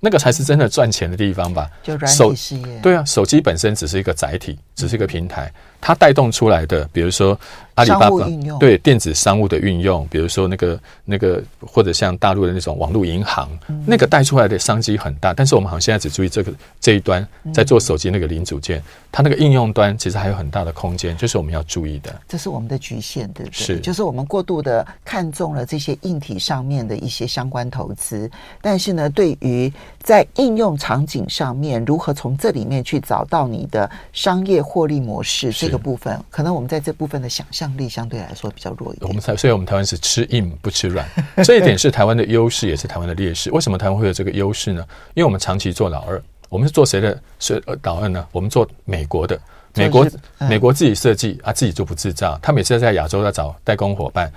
[0.03, 1.71] 那个才是真的赚钱的地方吧？
[1.83, 2.79] 就软体事业。
[2.81, 5.53] 对啊，手机本身只是一个载体，只是一个平台。
[5.81, 7.39] 它带动出来的，比如说
[7.75, 8.27] 阿里巴巴
[8.59, 15.33] 对电子商务的运用，比如说那个那个或者像大陆的那种网络银行，嗯、那个带出来的商机很大。
[15.33, 22.15] 但是我们好像现在只注意这个这一端，在做手机那个零组件，嗯、它那个应用端其实还有很大的空间，就是我们要注意的。
[22.29, 23.55] 这是我们的局限，对不对？
[23.55, 39.09] 是，就是我们过度的看重了这些硬体上面的一些相关投资，但是呢，对于在应用场景上面如何从这里面去找到你的商业获利模式，这个部分可能我们在这部分的想象力相对来说比较弱一点。
[39.09, 41.07] 我们才，所以我们台湾是吃硬不吃软，
[41.45, 43.51] 这一点是台湾的优势，也是台湾的劣势。
[43.53, 44.85] 为什么台湾会有这个优势呢？
[45.15, 48.27] 因为我们长期做老二，我们是做谁的是老二呢？
[48.33, 49.41] 我们做美国的，
[49.75, 50.07] 美国
[50.39, 52.39] 美国自己设计啊，自己就不制造。
[52.43, 54.31] 他每次在亚洲在找代工伙伴，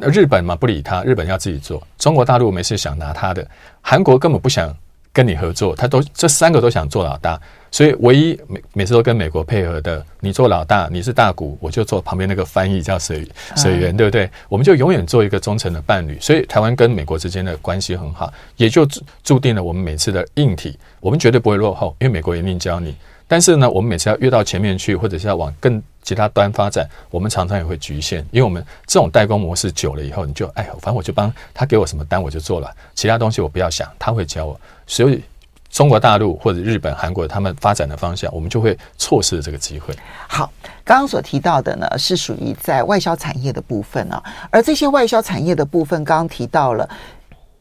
[0.00, 1.82] 日本嘛不理他，日本要自己做。
[1.98, 3.46] 中国大陆没事想拿他的，
[3.80, 4.74] 韩国根本不想
[5.12, 7.40] 跟你合作，他都这三个都想做老大。
[7.70, 14.28] 所以，唯一每每次都跟美国配合的，你做老大，你是大股，我就做旁边那个翻译叫水水源，对不对？
[14.48, 16.18] 我们就永远做一个忠诚的伴侣。
[16.20, 18.86] 所以，台湾跟美国之间的关系很好，也就
[19.22, 22.96] 注定了我们每次的硬体，我们绝对不会落后，因为美国一定教你。
[23.26, 35.22] 但是呢，我们每次要越到前面去，或者是要往更其他端发展，我们常常也会局限，因为我们这种代工模式久了以后，你就哎，反正我就帮他给我什么单我就做了，其他东西我不要想，他会教我，所以。
[35.70, 39.94] 中国大陆或者日本、韩国他们发展的方向，我们就会错失这个机会。
[40.26, 40.50] 好，
[40.82, 44.22] 刚刚所提到的呢，是属于在外销产业的部分啊。
[44.50, 46.88] 而这些外销产业的部分，刚刚提到了，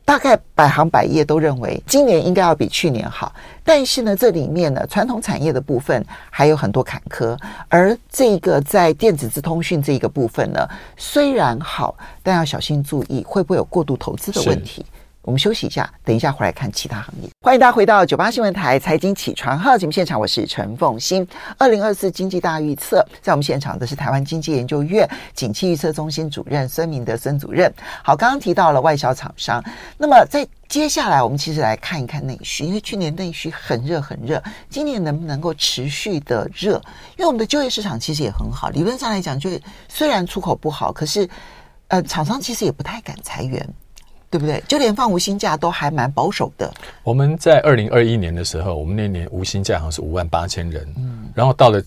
[0.05, 3.31] 大概百行百业都认为今年应该要比去年好。
[3.63, 7.37] 但是呢，这里面呢，传统产业的部分还有很多坎坷。
[7.67, 10.65] 而这个在电子资通讯这一个部分呢，
[10.95, 14.85] 虽然好，但要小心注意，会不会有过度投资的问题。
[15.27, 17.29] 我们休息一下，等一下回来看其他行业。
[17.41, 21.27] 欢迎大家回到九八新闻台财经起床号节目现场，我是陈凤欣。
[21.57, 27.69] 二零二四经济大预测，在我们现场的是台湾经济研究院景气预测中心主任孙明德孙主任。
[28.01, 29.61] 好，刚刚提到了外销厂商，
[29.97, 36.81] 那么在接下来我们其实来看一看内需，因为去年内需很热很热，今年能不能够持续的热？
[37.17, 39.49] 因为我们的就业市场其实也很好，理论上来讲，就
[39.89, 41.29] 虽然出口不好，可是
[41.89, 43.67] 呃，厂商其实也不太敢裁员。
[44.29, 44.61] 对不对？
[44.67, 46.73] 就连放无薪假都还蛮保守的。
[47.03, 51.81] 我们在二零二一年的时候，我们那年无薪假好像是五万八千人，嗯，然后到了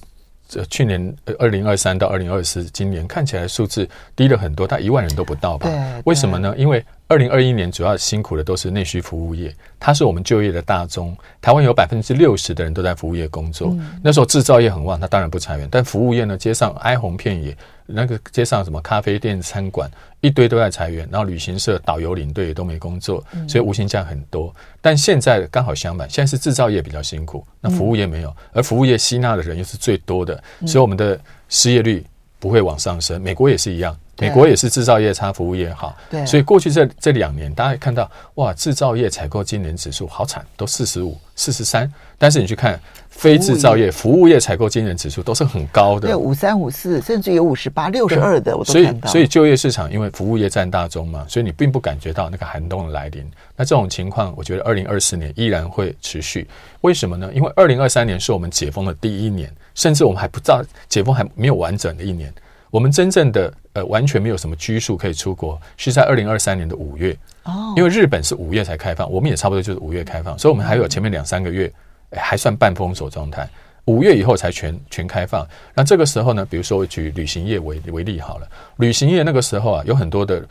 [0.49, 5.69] 这去年二零二三到二零二四，今年看起来数字低了很多，大概一万人都不到吧？
[5.69, 6.55] 对，为什么呢？
[6.57, 11.17] 因为二零二一年主要辛苦的都是内需服务业，它是我们就业的大宗。
[11.43, 17.57] 台湾有百分之六十的人都在服务业工作，嗯、那时候制造业很旺，它当然不裁员，但服务业呢，街上哀鸿遍野。
[17.93, 24.55] 那个街上什么咖啡店、餐馆一堆都在裁员，然后旅行社、导游、领队也都没工作，所以无薪假很多。
[24.81, 31.19] 但现在刚好相反，现在是制造业比较辛苦，那服务业没有，而服务业吸纳的人又是最多的，所以我们的
[31.49, 32.07] 失业率
[32.39, 33.21] 不会往上升。
[33.21, 33.99] 美国也是一样。
[34.21, 35.97] 美国也是制造业差服务业好。
[36.11, 41.91] 对，所以过去这这两年，大家看到哇，制造业采购经理人指数好惨，都四十五、四十三。
[42.19, 42.79] 但是你去看
[43.09, 49.09] 非制造业、服务业采购经理人指数都是很高的，对，五三、五四，甚至有五十八、六十二的，我都看到。
[49.09, 53.25] 所以，所以就业市场因为服务业占大宗嘛，所以你并不感觉到那个寒冬的来临。
[53.57, 56.47] 那这种情况，我觉得二零二四年依然会持续。
[56.83, 57.31] 为什么呢？
[57.35, 62.31] 因为二零二三年是我们解封的第一年，甚至我们还不知道解封还没有完整的一年。
[62.71, 67.17] 我们真正的呃完全没有什么拘束可以出国，是在二零二三年的五月。
[67.45, 71.73] 哦，因为日本是五月才开放，我们也差不多就是五月开放，所以我们还有前面两三个月
[72.13, 73.49] 还算半封锁状态。
[73.87, 75.45] 五月以后才全全开放。
[75.75, 80.47] 那这个时候呢，比如说我举旅行业为为例好了，旅行业那个时候啊，有很多的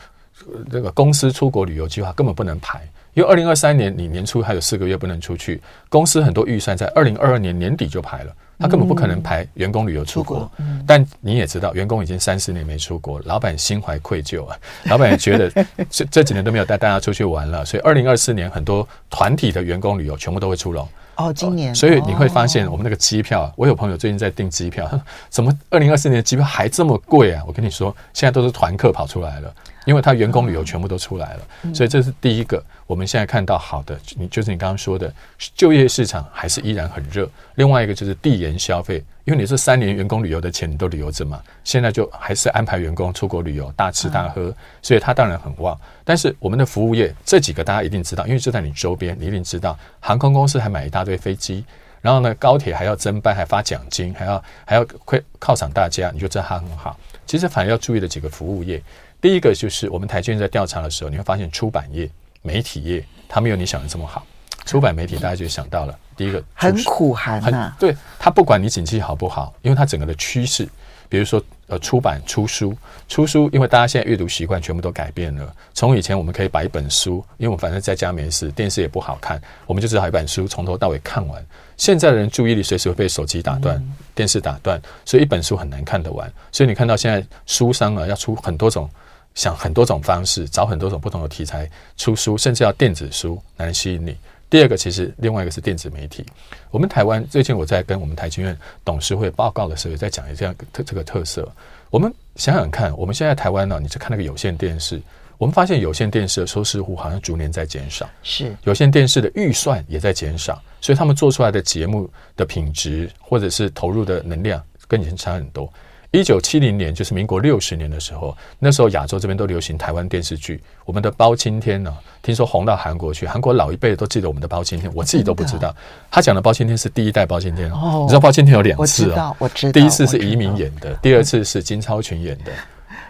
[0.70, 2.82] 这个公司出国旅游计划根本不能排，
[3.14, 8.36] 因为二零二三年你年初还有四个月不能出去，公司很多预算在二零二二年年底就排了。
[8.60, 10.52] 他根本不可能排员工旅游出国，
[10.86, 20.88] 但你也知道，员工已经三四年没出国，老板心怀愧疚啊，老板也觉得这这几年都没有带大家出去玩了，所以二零二四年很多团体的员工旅游全部都会出笼。
[21.16, 24.90] 哦，今年，所以你会发现我们那个机票，我有朋友最近在订机票，
[25.30, 27.44] 怎么二零二四年的机票还这么贵啊？
[27.48, 29.54] 我跟你说，现在都是团客跑出来了。
[29.86, 32.64] 因为他员工旅游全部都出来了，所以这是第一个。
[32.90, 35.14] 我们现在看到好的，你就是你刚刚说的
[35.54, 37.30] 就业市场还是依然很热。
[37.54, 45.80] 另外一个就是递延消费，因为你这三年员工旅游的钱你都旅游着嘛，现在就还是安排员工出国旅游，大吃大喝，所以他当然很旺。
[46.04, 51.64] 但是我们的服务业这几个大家一定知道，因为就在你周边，你一定知道，航空公司还买一大堆飞机，
[52.02, 57.00] 然后呢高铁还要增班，还发奖金，还要还要犒犒赏大家，你就知道它很好。
[57.28, 58.82] 其实反而要注意的几个服务业。
[59.22, 62.10] 第一个就是我们台积电在调查的时候，你会发现出版业、
[62.42, 64.26] 媒体业，它没有你想的这么好。
[64.66, 67.76] 出版媒体大家就想到了，第一个很苦寒呐、啊。
[67.80, 70.68] 对，它不管你景气好不好，因为它整个的趋势，
[71.08, 75.56] 比如说呃出版出书，出书，因为大家现在阅读习惯全部都改变了。
[75.74, 81.44] 从以前我们可以把一本书，因为我们反正在家没事，电视也不好看，我们就只好一本书从头到尾看完。
[81.78, 86.32] 现在的人注意力随时会被手机打断、嗯、电视打断，所以一本书很难看得完。
[86.52, 88.88] 所以你看到现在书商啊要出很多种。
[89.36, 94.16] 想很多种方式，找很多种不同的题材出书，甚至要电子书来吸引你。
[94.50, 96.26] 第二个，其实另外一个是电子媒体。
[96.72, 101.48] 我们台湾最近我在跟我们台经院董事会报告的时候，也在讲一这样特这个特色。
[101.92, 105.00] 我们想想看，我们现在台湾呢、啊，你去看那个有线电视，
[105.38, 115.72] 我们发现有线电视的收视户好像逐年在减少，是有线电视的预算也在减少，所以他们做出来的节目的品质或者是投入的能量跟以前差很多。
[116.12, 120.60] 一九七零年，就是民国六十年的时候，那时候亚洲这边都流行台湾电视剧。
[120.84, 125.76] 我们的包青天呢、啊，听说红到韩国去，韩国老一辈都记得我们的包青天，我自己都不知道。
[126.10, 132.52] 他讲的包青天是第一代包青天哦，你知道包青天有两次哦，我知道，第一次是移民演的，第二次是金超群演的。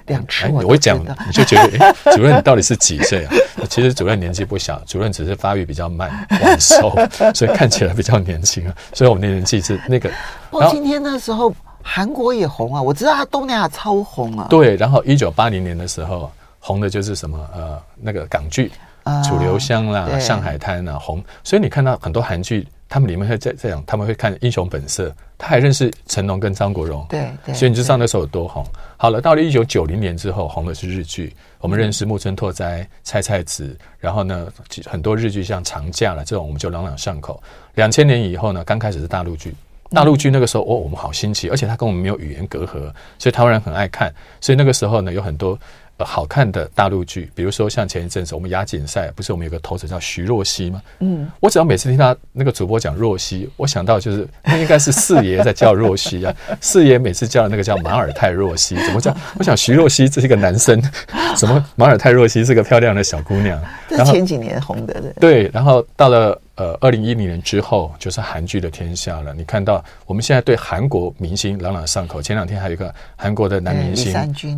[0.08, 3.34] 两次我会讲，你就觉得， 哎，主任你到底是几岁啊？
[3.70, 6.94] 其实主任年纪不小，主任只是发育比较慢，晚熟，
[7.34, 8.76] 所以看起来比较年轻啊。
[8.92, 10.12] 所以我们的年纪是那个
[10.50, 11.56] 包青天那时候。
[11.92, 14.46] 韩国也红啊，我知道他东南亚超红啊。
[14.48, 18.72] 对，然后一九八零年的时候，红的就是什么呃那个港剧
[19.28, 21.24] 《楚留香》啦，《上海滩》啊红。
[21.44, 27.04] 所以你看到很多韩剧，他们里面会在这样，他们会看《英雄本色》，他还认识成龙跟张国荣。
[27.10, 27.56] 对对。
[27.56, 28.64] 所以你就知道那时候有多红。
[28.96, 34.48] 好了，到了一九九零年之后，红的是日剧，我们认识木村拓哉、菜菜子，然后呢
[34.86, 37.42] 很多日剧像《长假》了这种，我们就朗朗上口。
[37.74, 39.56] 两千年以后呢，刚开始是大陆剧。
[39.92, 42.74] 大陆剧那个时候，哦，我们好新奇，而且它跟我们没有语言隔阂，
[43.18, 44.14] 所以台湾人很爱看。
[44.40, 45.58] 所以那个时候呢，有很多
[45.98, 50.82] 呃好看的大陆剧，比如说像前一阵子我们亚锦赛，不是我们有个投手叫徐若曦吗？
[51.00, 56.34] 嗯，我只要每次听他那个主播讲若曦，我想到就是那应该是四爷在叫若曦啊。
[56.62, 59.16] 四爷每次叫的那个叫马尔泰若曦，怎么叫？
[59.40, 60.80] 我想徐若曦这是一个男生，
[61.36, 63.60] 什么马尔泰若曦是个漂亮的小姑娘。
[63.90, 65.14] 这前几年红的对。
[65.20, 66.40] 对，然后到了。
[66.60, 69.34] 呃，二零一零年之后就是韩剧的天下了。
[69.34, 72.22] 你看到我们现在对韩国明星朗朗上口。
[72.22, 74.14] 前两天还有一个韩国的男明星，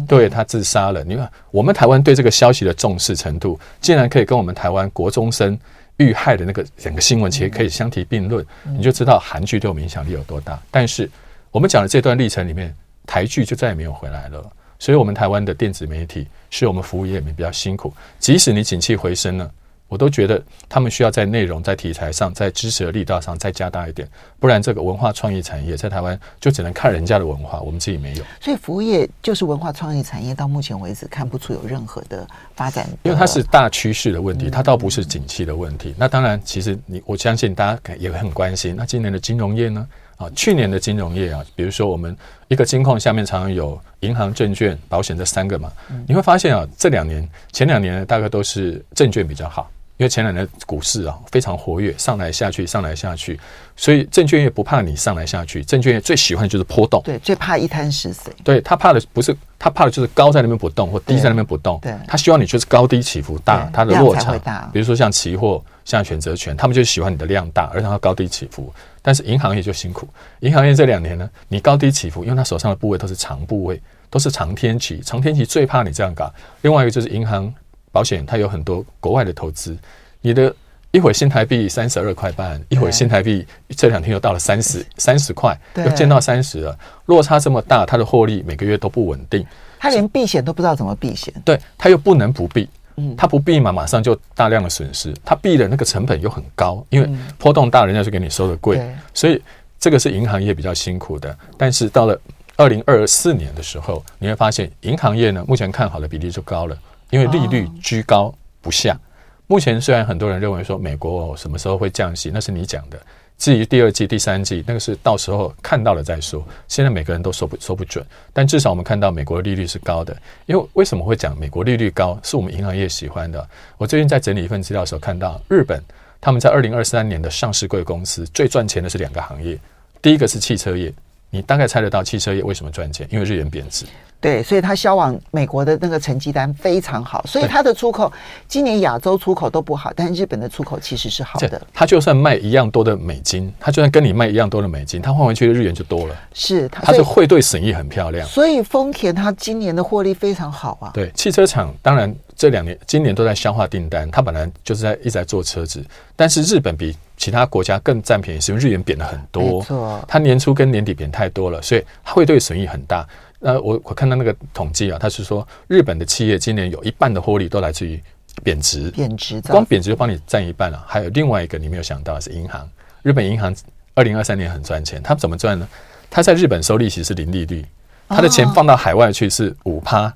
[0.07, 1.03] 对，他自杀了。
[1.03, 5.55] 你看，我们台湾对这个消息的重视程度，竟然可以跟我们台湾国中生
[5.97, 8.43] 遇害的那个整个新闻，其实可以相提并论。
[8.63, 10.59] 你就知道韩剧对我们影响力有多大。
[10.71, 11.07] 但是
[11.51, 14.43] 我们讲的这段历程里面，台剧就再也没有回来了。
[14.79, 17.93] 所以，我们台湾的电子媒体是我们服务业里面比较辛苦。
[18.17, 19.51] 即使你景气回升了。
[19.91, 24.07] 我都觉得他们需要在内容、在题材上、在支持的力道上再加大一点，
[24.39, 28.23] 不然这个文化创意产业在台湾就只能看人家的文化，我们自己没有。
[28.39, 32.25] 所以服务业就是文化创意产业，到目前为止看不出有任何的
[32.55, 35.93] 发展，因为它是大趋势的问题，它倒不是景气的问题。
[35.97, 39.85] 那当然，其实你我相信大家也很关心，那今年的金融业呢？
[40.15, 42.15] 啊，去年的金融业啊，比如说我们
[42.47, 45.71] 一个金控下面常常有银行、证券、保险这三个嘛，
[46.07, 49.67] 你会发现啊，这两年前两年大概都是证券比较好。
[50.01, 53.39] 因为前两年股市啊非常活跃，上来下去，上来下去，
[53.75, 58.33] 所以证券业不怕你上来下去，证券业最喜欢的就是波动，对，最怕一滩死水。
[58.43, 64.67] 对，他怕的不是他怕的就是高在那边不动或低在那边不动，对，他希望你就是高低起伏大，它的落差大。
[64.73, 68.73] 比如说像期货、像选择权，他们就喜欢你的量大，而且它高低起伏。
[69.03, 70.07] 但是银行业就辛苦，
[70.39, 76.33] 银行业这两年呢，你高低起伏，因为他手上的部位都是长部位，都是长天期，长天期最怕你这样搞。
[76.63, 77.53] 另外一个就是银行。
[77.91, 79.77] 保险它有很多国外的投资，
[80.21, 80.53] 你的
[80.91, 89.45] 一会儿新台币三十二块半，一会儿新台币这两天又到了三十三十块，又见到三十了，落差这么大，它的获利每个月都不稳定，
[89.79, 98.81] 他连避险都不知道怎么避险，对，他又不能不避，嗯，他不避嘛，马上就大量的损失，他避的那个成本又很高，因为波动大，人家就给你收的贵，
[99.13, 99.41] 所以
[99.79, 102.19] 这个是银行业比较辛苦的，但是到了
[102.57, 106.77] 二零二四年的时候，你会发现银行业呢，目前看好的比例就高了。
[107.11, 108.97] 因为利率居高不下，
[109.45, 112.99] 目前虽然很多人认为说美国什么时候会降息，那是你讲的。
[113.37, 116.45] 至于第二季、第三季，那个是到时候看到了再说。
[116.67, 120.15] 现在每个人都说不说不准，但至少我们看到美国的利率是高的。
[120.45, 123.49] 因为为什么会讲美国利率高，是我们银行业喜欢的。
[123.77, 125.83] 我最近在整理一份资料的时候，看到日本
[126.21, 129.57] 他们在二零二三年的上市贵公司最赚钱的是两个行业，
[130.03, 130.93] 第一个是汽车业。
[131.31, 133.07] 你大概猜得到汽车业为什么赚钱？
[133.09, 133.85] 因为日元贬值。
[134.19, 138.13] 对，所以它销往美国的那个成绩单非常好，所以它的出口
[138.47, 141.59] 今年亚洲出口都不好，但日本的出口其实是好的。
[141.73, 146.15] 它就算卖一样多的美金，它就算跟你卖一样多的美金，它换回去的日元就多了。
[146.35, 148.27] 是，它的汇兑损益很漂亮。
[148.27, 150.91] 所以丰田它今年的获利非常好啊。
[150.93, 159.63] 对，汽车厂当然这两年今年都在消化订单，它本来就是在一直在做车子，但是日本比其他国家更占便宜，是因为日元贬了很多。
[160.07, 163.07] 它年初跟年底贬太多了，所以它会对损益很大。
[163.37, 168.01] 那我我看到那个统计啊，他是说日本的企业今年有一半的获利都来自于
[168.43, 170.83] 贬值，贬值，光贬值就帮你占一半了。
[170.87, 172.67] 还有另外一个你没有想到的是银行，
[173.03, 173.55] 日本银行
[173.93, 175.67] 二零二三年很赚钱，他怎么赚呢？
[176.09, 177.63] 他在日本收利息是零利率，
[178.09, 180.13] 他的钱放到海外去是五趴哦。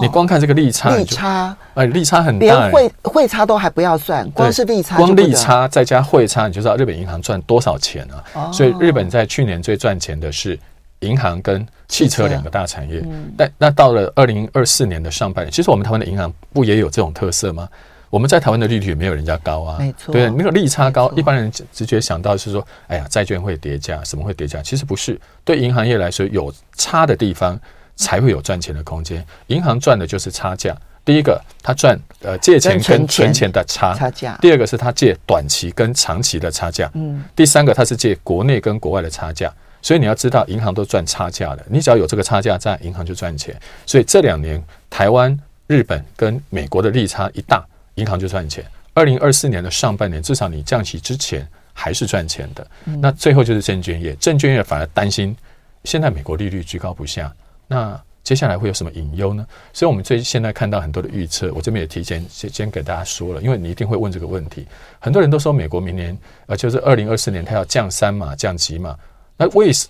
[0.00, 1.56] 你光看这个利差，利差。
[1.74, 8.24] 哎，利差很大，连汇汇差都还不要算，光是利差，光利差再加汇差，你就知道日本银行赚多少钱啊。
[8.34, 10.58] 哦、所以日本在去年最赚钱的是。
[11.00, 17.68] 银行跟汽车两个大产业，嗯、但那到了二零二四年的上半年，其实我们台湾的银行不也有这种特色吗？
[18.08, 24.62] 我们在台湾的利率也没有人家高啊，没错，对，那个利差高，一般人直觉想到是说，哎呀，债券会叠加，什么会叠加？
[24.62, 27.60] 其实不是，对银行业来说，有差的地方
[27.96, 29.24] 才会有赚钱的空间。
[29.48, 39.52] 银行赚的就是差价，第一个，他赚呃借钱跟存钱的差差价；第二个是他借短期跟长期的差价；嗯，第三个他是借国内跟国外的差价。
[39.82, 41.62] 所以你要知道，银行都赚差价的。
[41.68, 43.54] 你只要有这个差价在，银行就赚钱。
[43.84, 47.62] 所以这两年，台湾、日本跟美国的利差一大，
[47.96, 48.64] 银行就赚钱。
[48.94, 52.66] 二零二四年的上半年，至少你降息之前还是赚钱的。
[52.84, 55.36] 那最后就是证券业，证券业反而担心，
[55.84, 57.30] 现在美国利率居高不下，
[57.66, 59.46] 那接下来会有什么隐忧呢？
[59.72, 64.66] 所以，我们最现在看到很多的预测，我这边也提前先先给大家说了，因为你一定会问这个问题。
[64.98, 68.96] 很多人都说，美国明年呃，就是二零二四年，它要降三码、降几码。
[69.36, 69.86] 那为什？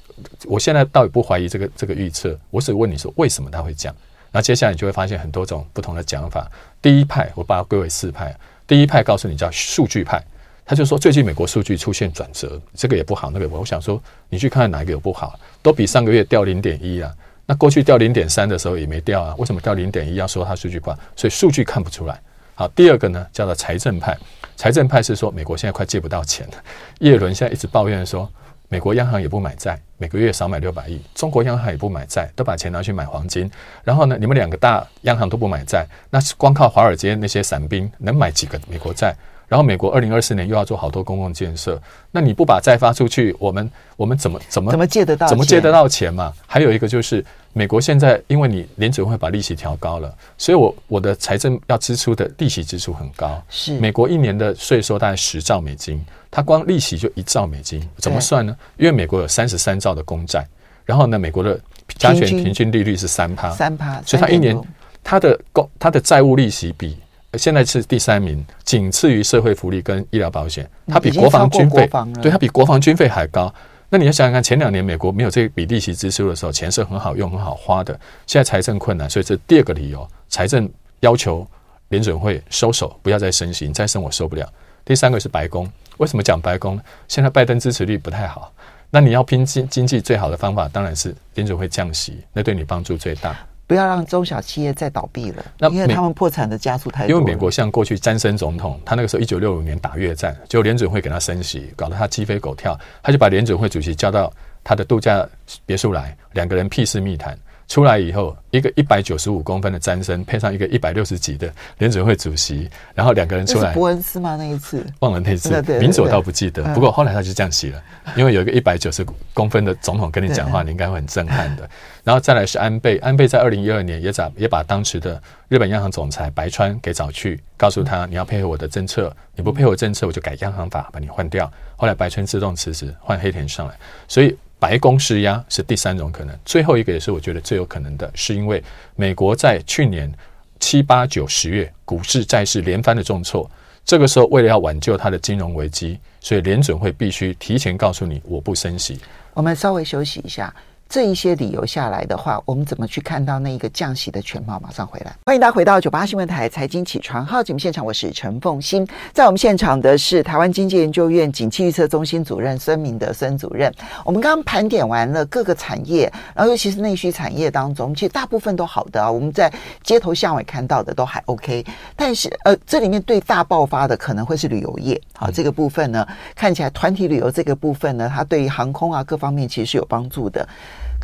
[0.47, 3.95] 我现在倒也不怀疑这个这个预测，我只问你说为什么他会降？
[4.33, 6.51] 那接下来你就会发现很多种不同的讲法。
[6.83, 8.37] 第一派，我把它归为四派。
[8.67, 10.21] 第一派告诉你叫数据派，
[10.65, 15.39] 他就说最近美国数据出现转折，这个也不好，那个我想说你去看看哪一个有不好？
[15.63, 17.15] 都比上个月掉零点一啊。
[17.47, 20.99] 那过去掉零点三的时候也没掉啊，为什么掉零点一要说它数据不好？
[21.15, 22.21] 所以数据看不出来。
[22.55, 24.17] 好，第二个呢叫做财政派，
[24.57, 26.55] 财政派是说美国现在快借不到钱了，
[27.01, 28.31] 叶伦现在一直抱怨说。
[28.69, 31.01] 美国央行也不买债，每个月少买六百亿。
[31.15, 33.49] 中国央行也不买债，都把钱拿去买黄金。
[33.85, 39.15] 然后呢，你们两个大央行都不买债，那是光靠华尔街那些散兵能买几个美国债？
[39.55, 46.33] 然后美国二零二四年又要做好多公共建设，那你不把债发出去，我们我们怎么怎么怎么借得到怎么借得到钱嘛？
[46.45, 53.41] 还有一个就是，美国现在因为你联准会把利息调高了，所以我我的财政要支出的利息支出很高。
[53.49, 58.57] 是美国一年的税收大概十兆美金，它光利息就一兆美金，怎么算呢？
[58.77, 60.45] 因为美国有三十三兆的公债，
[60.85, 61.57] 然后呢，美国的
[61.97, 64.61] 加权平均利率是三趴，三趴，所以它一年
[65.05, 66.99] 它的公它的债务利息比。
[67.37, 71.89] 现在是第三名，仅次于社会福利跟医疗保险，它比国防军费，
[72.23, 73.53] 对，它比国防军费还高。
[73.91, 77.99] 那你要想想看，前两年美国没有这笔利息支出的时候，钱是很好用、很好花的。
[78.27, 80.69] 现在财政困难，所以这第二个理由，财政
[81.01, 81.47] 要求
[81.91, 84.53] 联准会收手，不要再升息，再升我受不了。
[84.85, 86.81] 第三个是白宫，为什么讲白宫？
[87.07, 88.53] 现在拜登支持率不太好。
[88.91, 93.37] 那你要拼经经济最好的方法，当然是联准会降息，那对你帮助最大。
[93.67, 97.11] 不要让中小企业再倒闭了，那因为他们破产的加速太多。
[97.11, 105.27] 因为美国像过去詹森总统，他那个时候一九六五年打越战，就联准会给他升息，搞得他鸡飞狗跳，他就把联准会主席叫到他的度假
[105.65, 107.39] 别墅来，两个人屁事密谈。
[107.67, 113.73] 出来以后，一个一百九十五公分的詹森，配上一个一百六十几的联准会主席，然后两个人出来。
[113.73, 114.37] 是伯恩斯吗？
[114.37, 115.51] 那一次忘了那一次，
[115.81, 116.63] 名字我倒不记得。
[116.75, 117.83] 不过后来他就降息了，
[118.17, 121.69] 因为有一个一百九十公分的总统跟你讲话，你应该会很震撼的。
[122.05, 131.51] 然后再来是安倍，安倍在二零一二年也找也把当时的日本央行总裁白川给找去，告诉他你要配合我的政策，你不配合政策，我就改央行法把你换掉。
[131.77, 133.75] 后来白川自动辞职，换黑田上来，
[134.07, 134.37] 所以。
[134.65, 138.65] 白宫施压是第三种可能，最后一个也是我觉得最有可能的，是因为
[138.97, 140.11] 美国在去年
[140.59, 143.51] 七八九十月股市债市连番的重挫，
[143.85, 148.99] 这个时候为了要挽救它的金融危机，所以联准会必须提前告诉你我不升息。
[149.35, 150.55] 我们稍微休息一下。
[150.89, 154.61] 这一些理由下来的话，我们怎么去看到那一个降息的全貌？
[154.61, 163.73] 马上回来，欢迎大家回到九八新闻台财经起床号节目现场，我是陈凤欣，在我们现场的是台湾经济研究院景气预测中心主任孙明德孙主任。
[164.05, 169.11] 我们刚刚盘点完了各个产业，然后尤其是内需产业当中，其实大部分都好的啊。
[169.11, 171.65] 我们在街头巷尾看到的都还 OK，
[171.97, 175.01] 但是呃，这里面最大爆发的可能会是旅游业。
[175.17, 176.07] 好，这个部分呢，
[176.37, 180.47] 看起来团体旅游这个部分呢，它对于航空啊各方面其实是有帮助的。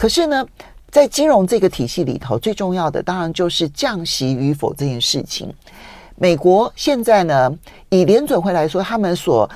[0.00, 0.46] 可是呢，
[0.90, 5.52] 在金融这个体系里头，最重要的当然就是降息与否这件事情。
[6.16, 7.54] 美国现在呢，
[7.90, 9.46] 以联准会来说，他们所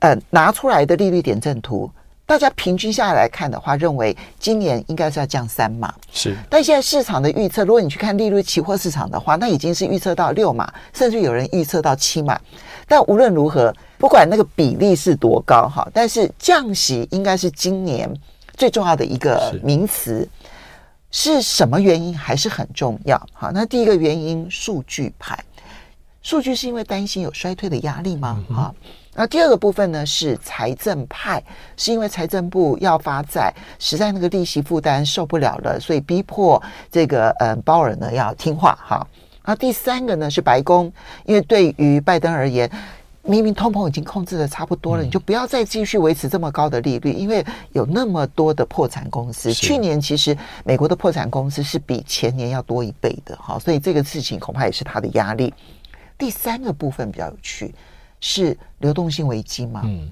[0.00, 1.88] 呃拿出来的利率点阵图，
[2.26, 5.94] 大家平均下来看的话，认为今年应该是要降三码。
[6.10, 12.36] 是，但现在市场的预测，如果你去看利率期货市场的话，那已经是预测到六码，甚至有人预测到七码。
[12.88, 18.12] 但无论如何，不管那个比例是多高哈，但是降息应该是今年。
[18.56, 20.28] 最重要的一个名词
[21.10, 23.20] 是，什么原因还是很重要。
[23.32, 25.38] 好，那第一个原因数据派，
[26.22, 28.42] 数据是因为担心有衰退的压力吗？
[28.50, 28.74] 好，
[29.14, 31.42] 那第二个部分呢是财政派，
[31.76, 38.78] 是因为财政部要发债，实在那个利息负担受不了了，所以逼迫这个嗯鲍尔呢要听话。
[38.82, 39.06] 哈，
[39.44, 40.90] 那第三个呢是白宫，
[41.24, 42.70] 因为对于拜登而言。
[43.24, 49.52] 明明通膨已经控制的差不多了，你就不要再继续维持这么高的利率，因为有那么多的破产公司。
[49.52, 55.54] 去年其实美国的破产公司是比前年要多一倍的，哈，所以这个事情恐怕也是它的压力。
[56.18, 57.72] 第三个部分比较有趣，
[58.20, 59.82] 是流动性危机吗？
[59.84, 60.10] 嗯，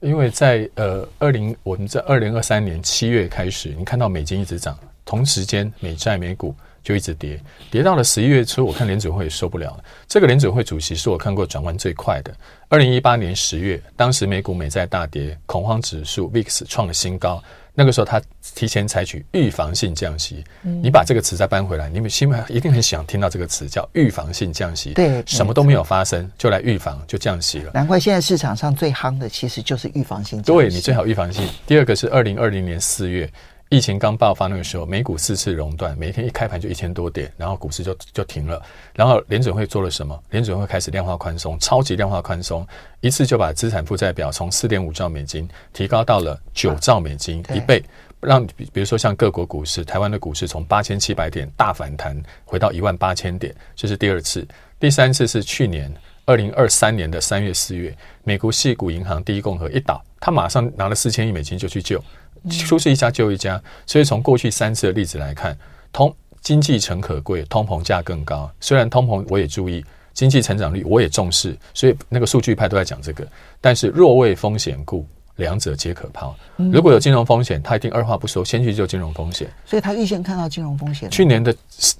[0.00, 6.54] 因为在呃二零我们在二零二三年七月开始，你看到美金一直涨，同时间美债美股。
[6.82, 9.84] 就一直跌，跌到了十一月初，我看联准会也受不了了。
[10.08, 12.34] 这个联准会主席是我看过转弯最快的。
[12.68, 17.42] 二零一八年十月，当时美股美债大跌，恐慌指数 VIX 创了新高。
[17.72, 18.20] 那个时候，他
[18.54, 20.44] 提前采取预防性降息。
[20.64, 24.92] 嗯、你把这个词再搬回来，你们心里一定很想听到这个词，叫预防性降息。
[24.92, 27.70] 对，什么都没有发生，就来预防，就降息了。
[27.72, 30.62] 难怪现在市场上最夯的其实就是预防性降息。
[30.62, 31.48] 对，你最好预防性。
[31.66, 33.30] 第二个是二零二零年四月。
[33.70, 38.60] 疫情刚爆发那个时候，美股四次熔断，每一天一开盘就一千多点，然后股市就就停了。
[38.94, 40.20] 然后联准会做了什么？
[40.30, 42.66] 联准会开始量化宽松，超级量化宽松，
[43.00, 47.80] 一次就把资产负债表从四点五兆美金提高到了九兆美金，啊、一倍。
[48.20, 54.44] 让比比如说像各国股市，台湾的股市从八千七百点大反弹回到一万八千点，这是第二次。
[54.80, 55.94] 第三次是去年
[56.24, 62.02] 二零二三年的三月四月，美国系股银行第一共和一倒，他马上拿了四千亿美金就去救。
[62.48, 65.56] 出事一家就一家，所以从过去三次的例子来看，
[65.92, 68.50] 通经济诚可贵，通膨价更高。
[68.60, 69.84] 虽然通膨我也注意，
[70.14, 73.26] 经济成长率我也重视，所以那个数据派都在讲这个。
[73.60, 75.06] 但是若为风险故。
[75.40, 76.32] 两者皆可抛。
[76.70, 79.50] 如果有金融风险，他一定二话不说，先去救金融风险。
[79.66, 81.10] 所以他预先看到金融风险。
[81.10, 81.52] 去年的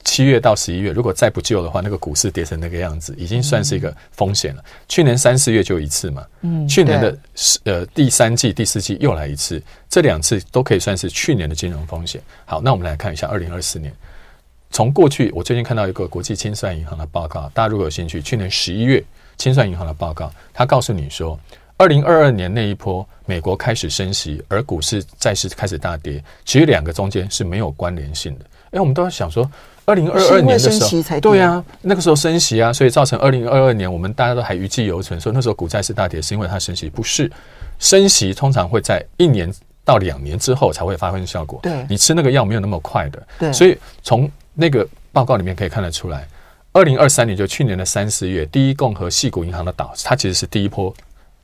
[0.05, 4.65] 七月到十一月，如果再不救的话，那个股市跌成那个样子，已经算是一个风险了。
[4.87, 7.19] 去年三四月就一次嘛，嗯，去年的
[7.65, 12.21] 呃第三季、第四季又来一次，这两次都可以算是去年的金融风险。
[12.45, 13.93] 好，那我们来看一下二零二四年。
[14.71, 19.03] 从过去，我最近看到一个国际清算银行的报告，大家如果有兴趣，去年十一月
[19.37, 21.37] 清算银行的报告，他告诉你说。
[21.81, 28.45] 二零二二年那一波，美国开始升息，而股市、债市开始大跌，其实两个中间是没有关联性的。
[28.73, 29.51] 哎，我们都在想说，
[29.87, 37.33] 二零二二年的时候，对啊，那个时候升息啊，所以造成二零二二年我们大家都还余悸犹存，说那时候股债是大跌是因为它升息，不是
[37.79, 39.51] 升息通常会在一年
[39.83, 41.61] 到两年之后才会发挥效果。
[41.63, 43.27] 对，你吃那个药没有那么快的。
[43.39, 46.29] 对，所以从那个报告里面可以看得出来，
[46.75, 50.95] 二零二三年就去年的三四月，第一共和系股银行的倒，它其实是第一波。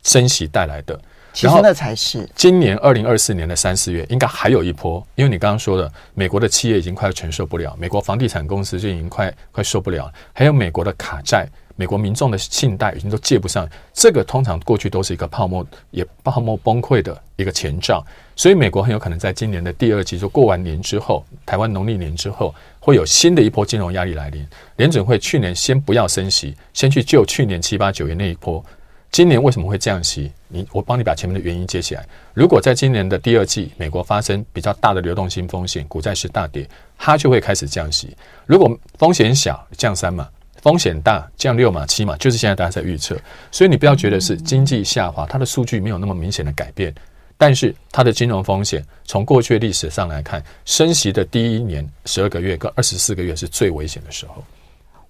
[0.06, 0.98] 升息带来的，
[1.32, 11.46] 其实那才是今年二零二四年的三四月应该还有一波，因为你刚刚说的，美国的企业已经快承受不了，美国房地产公司就已经快快受不了，还有美国的卡债。
[11.78, 18.02] 美国民众的信贷已经都借不上，这个通常过去都是一个泡沫，也泡沫崩溃的一个前兆，
[18.34, 24.48] 所以美国很有可能在今年的第二季，就过完年之后，台湾农历年之后，会有新的一波金融压力来临。
[24.76, 28.64] 联准会去年先不要升息，先去救去年七八九月那一波，
[29.12, 30.30] 今年为什么会降息？
[30.48, 32.06] 你我帮你把前面的原因接起来。
[32.34, 38.16] 如果在今年的第二季，美国发生比较大的流动性风险，股债市大跌，它就会开始降息。
[38.44, 40.28] 如果风险小，降三码。
[40.62, 43.16] 风险大，降六码七码，就是现在大家在预测，
[43.52, 46.92] 所以你不要觉得是经济下滑，它的数据没有那么明显的改变，
[47.36, 54.42] 但是它的金融风险，从过去历史上来看，升息的第一年十二个月跟二十四个月是最危险的时候。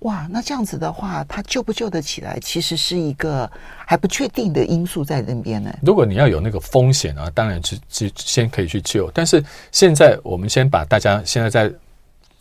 [0.07, 3.51] 哇，那这样子的话，它救不救得起来，其实是一个
[3.85, 5.73] 还不确定的因素在那边呢。
[5.83, 11.73] 如果你要有那个风险啊，当然是是先可以去救，但是现在我们先把大家现在在。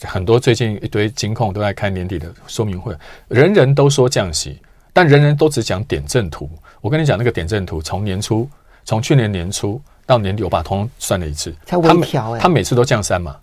[0.02, 2.94] 很多最近一堆金控都在开年底的说明会，
[3.30, 4.60] 人人都说降息，
[4.92, 6.50] 但人人都只讲点阵图。
[6.82, 8.48] 我跟你讲，那个点阵图从年初，
[8.84, 13.38] 从去年年初到年底，我把通通算了一次，才微调哎，他每次都降三码，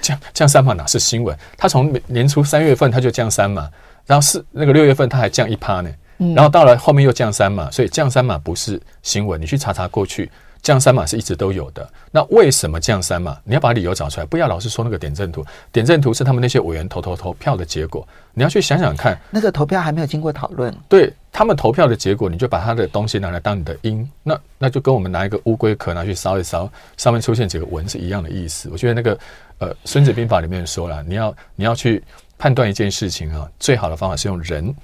[0.00, 1.36] 降 降三码哪是新闻？
[1.56, 3.68] 他从年初三月份他就降三码，
[4.06, 5.90] 然后四那个六月份他还降一趴呢，
[6.34, 10.30] 然后到了后面又降三码，所以降三码不是新闻，你去查查过去。
[10.62, 13.36] 降三码是一直都有的，那为什么降三码？
[13.44, 15.44] 你要把理由找出来，不要老是说那个点阵图。
[15.70, 19.14] 点阵图是他们那些委员投投投票的结果，你要去想想看。
[19.30, 26.66] 那个投票还没有经过讨论，对他们投票的结果，你就把他的东西拿来当你的因，那那就跟我们拿一个乌龟壳拿去烧一烧，
[26.96, 28.70] 上面出现几个纹是一样的意思。
[28.72, 29.18] 我觉得那个
[29.64, 32.02] 呃，《孙子兵法》里面说了，你要你要去
[32.36, 34.74] 判断一件事情啊，最好的方法是用人。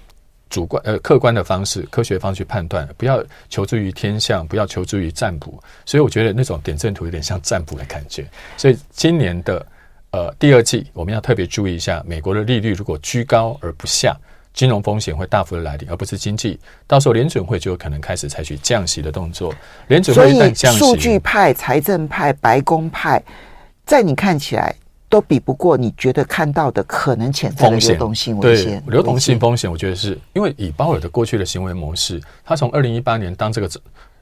[0.48, 5.62] 主观呃客观的方式，科学方式去判断，不要求助于天象，不要求助于占卜。
[5.86, 8.26] 所以我觉得那种点阵图有点像占卜的感觉。
[8.56, 9.64] 所以今年的
[10.10, 14.16] 呃第二季，我们要特别注意一下，美国的利率如果居高而不下，
[14.52, 16.58] 金融风险会大幅的来临，而不是经济。
[16.88, 19.54] 到时候联准会就有可能开始采取降息的动作。
[19.86, 23.22] 联准会一旦降息，数据派、财政派、白宫派，
[23.91, 24.72] 在你看起来。
[25.11, 28.80] 都比不过你觉得看到的可能潜在的流动性危险。
[28.86, 33.68] 对，流动性风险，我觉得是因为以鲍尔的过去的行为模式，他从二零一八年当这个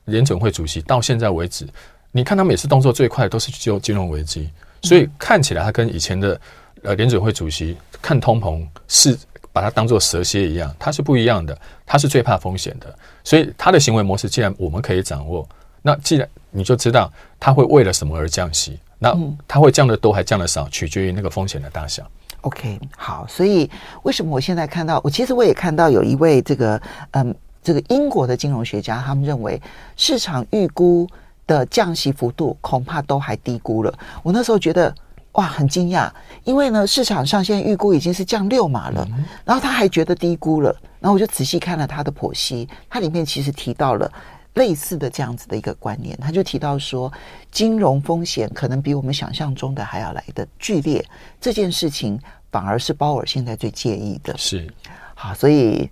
[0.06, 1.68] 联准会主席到现在为止，
[2.10, 4.48] 你看他每次动作最快的都是就金融危机，
[4.80, 6.40] 所以看起来他跟以前的
[6.82, 9.14] 呃联准会主席看通膨是
[9.52, 11.54] 把它当做蛇蝎一样，他是不一样的，
[11.84, 15.46] 他是最怕风险的，所以他的行为模式既然我们可以掌握，
[15.82, 18.78] 那既然你就知道他会为了什么而降息。
[18.98, 22.02] 那它会降的多还降的少，取决于那个风险的大小。
[22.42, 23.68] OK，好，所以
[24.04, 26.80] 为什么我现在看到，我其实我也看到有一位这个
[27.10, 29.60] 嗯，这个英国的金融学家，他们认为
[29.96, 31.06] 市场预估
[31.46, 33.92] 的降息幅度恐怕都还低估了。
[34.22, 34.94] 我那时候觉得
[35.32, 36.08] 哇，很惊讶，
[36.44, 39.06] 因为呢，市场上现在预估已经是降六码了，
[39.44, 44.10] 然后他还觉得低估了，然后我就仔细看了他的剖析，它里面其实提到了。
[44.58, 47.10] 类似的这样子的一个观念，他就提到说，
[47.50, 51.02] 金融风险可能比我们想象中的还要来得剧烈。
[51.40, 52.18] 这件事情
[52.50, 54.36] 反而是鲍尔现在最介意的。
[54.36, 54.66] 是，
[55.14, 55.88] 好，所以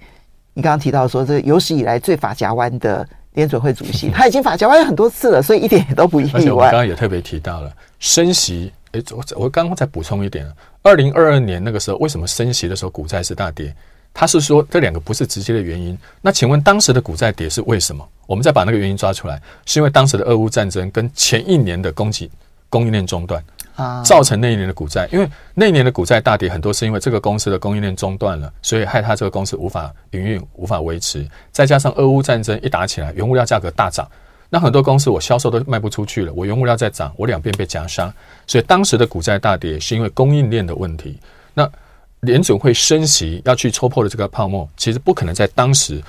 [0.52, 6.32] 你刚刚提到说，这有史以来最法夹弯的联准会主席，他已经法夹弯很多次了，所以一点也都不意外。
[6.34, 10.44] 而且我刚刚也特别提到了升息，哎，我我刚刚再补充一点，
[10.82, 13.72] 二零二二年那个时候，为什么升息的时候股债是大跌？
[14.12, 15.96] 他是说这两个不是直接的原因。
[16.22, 18.08] 那请问当时的股债跌是为什么？
[18.26, 22.28] 我们再把那个原因抓出来，是因为当时的俄乌战争跟前一年的供给
[22.68, 23.42] 供应链中断
[23.76, 25.08] 啊，造成那一年的股债。
[25.12, 31.24] 因为那一年的股债大跌很多，是因为这个公司的供应链中断了，所以害他这个公司无法营运、无法维持。
[31.52, 34.10] 再加上俄乌战争一打起来，原物料价格大涨，
[34.50, 38.12] 那很多公司我销售都卖不出去了，我原物料在涨，我两边被夹杀，
[38.46, 41.16] 所以当时的股债大跌是因为供应链的问题。
[41.54, 41.70] 那
[42.20, 46.02] 联准会升息要去戳破的这个泡沫，其实不可能在当时。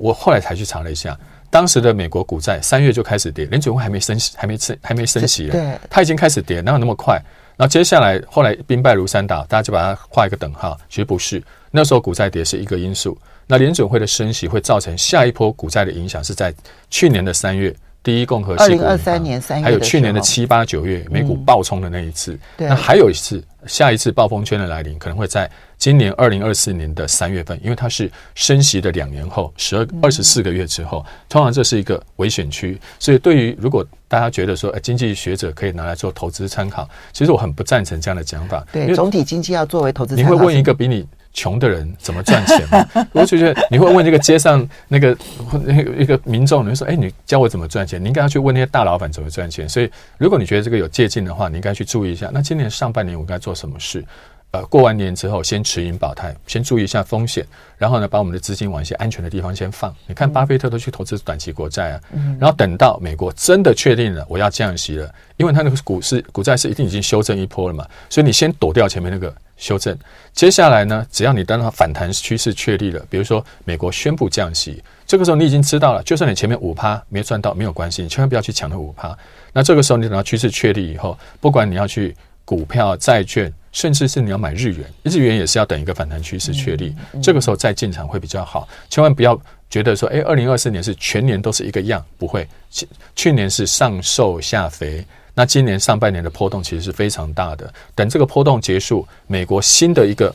[0.00, 1.16] 我后来才去查了一下，
[1.50, 5.52] 当时的美国股债三月就开始跌，联准会还没升息，还没升，还没升息了。
[5.52, 7.14] 对，它已经开始跌，哪有那么快？
[7.56, 10.78] 然后接下来后来兵败如山倒，大家就把它画一个等号。
[10.88, 13.18] 其实不是，那时候股债跌是一个因素。
[13.46, 16.54] 那联准会的升息会造成下一波股债的影响，是在
[16.90, 17.74] 去年的三月。
[18.00, 22.38] 第一共和，二零二三年三月，还有去年的七八九月，美股暴冲的那一次。
[22.56, 32.76] 那还有一次，下一次暴风圈的来临，可能会在今年二零二四年的三月份，因为它是升息的两年后，十二二十四个月之后，通常这是一个危险区。
[32.98, 38.66] 所以，对于如果大家觉得说，经济学者可以拿来做投资参考，其实我很不赞成这样的讲法。
[38.72, 40.30] 对，总体经济要作为投资参考。
[40.32, 41.06] 你会问一个比你
[41.38, 42.84] 穷的人怎么赚钱吗？
[43.14, 45.16] 我就觉得你会问这个街上那个
[45.64, 49.68] 那个一个民众，你会说：“哎，你教我怎么赚钱？”你应该要去问那些大老板怎么赚钱。
[49.68, 52.28] 所以，如果你觉得这个有借鉴的话，你应该去注意一下。
[52.34, 54.04] 那今年上半年我该做什么事？
[54.50, 59.94] 呃，过完年之后，先持盈保泰，先注意一下风险，然后呢，把我们的资金往一些安全的地方先放。
[60.06, 62.00] 你看，巴菲特都去投资短期国债啊，
[62.40, 69.94] 然后等到美国真的确定了我要降息了，因为他那个股市股债是一定已经修正一波了嘛，所以你先躲掉前面那个修正。
[70.32, 79.14] 接下来呢，只要你等到反弹趋势确立了，比如说美国宣布降息，这个时候你已经知道了，就算你前面五趴没赚到没有关系，你千万不要去抢那五趴。
[79.52, 83.52] 那这个时候你等到趋势确立以后，不管你要去股票、债券。
[83.70, 88.66] 甚至是你要买日元，日元也是要等一个反弹趋势确立，嗯嗯、这个时候再进场会比较好。
[88.88, 89.38] 千万不要
[89.68, 92.48] 觉得说，哎，二零二四年是全年都是一个样，不会。
[92.70, 95.06] 去去年是上瘦下肥，
[95.38, 97.72] 那今年上半年的波动其实是非常大的。
[97.94, 100.34] 等这个波动结束，美国新的一个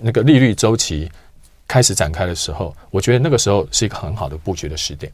[0.00, 1.12] 那个利率周期
[1.68, 5.12] 开始展开的时候，我觉得那个时候是一个很好的布局的时点。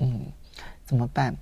[0.00, 0.20] 嗯，
[0.84, 1.34] 怎么办？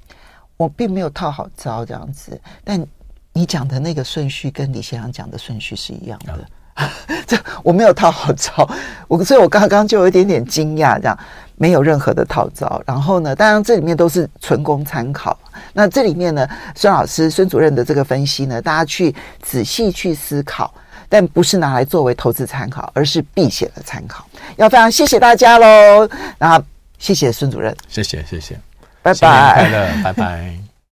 [0.56, 2.86] 我并没有套好招这样子，但。
[3.32, 6.44] 你讲的那个顺序跟李先生讲的顺序是一样的，
[6.74, 6.92] 啊、
[7.28, 8.68] 这我没有套好招，
[9.06, 11.16] 我所以，我刚刚就有一点点惊讶，这样
[11.60, 12.82] 没有任何的套招。
[12.86, 15.38] 然后呢，当然这里面都是纯供参考。
[15.74, 20.72] 那这里面呢，孙老师、孙主任的这个分析呢，大家去仔细去思考，
[21.06, 24.24] 但不是拿来作为投资参考，而是避险的参考。
[24.56, 26.08] 要非常谢谢大家喽，
[26.38, 26.60] 那
[26.98, 28.58] 谢谢孙主任，谢谢谢谢，
[29.02, 30.69] 拜拜，快乐，拜拜。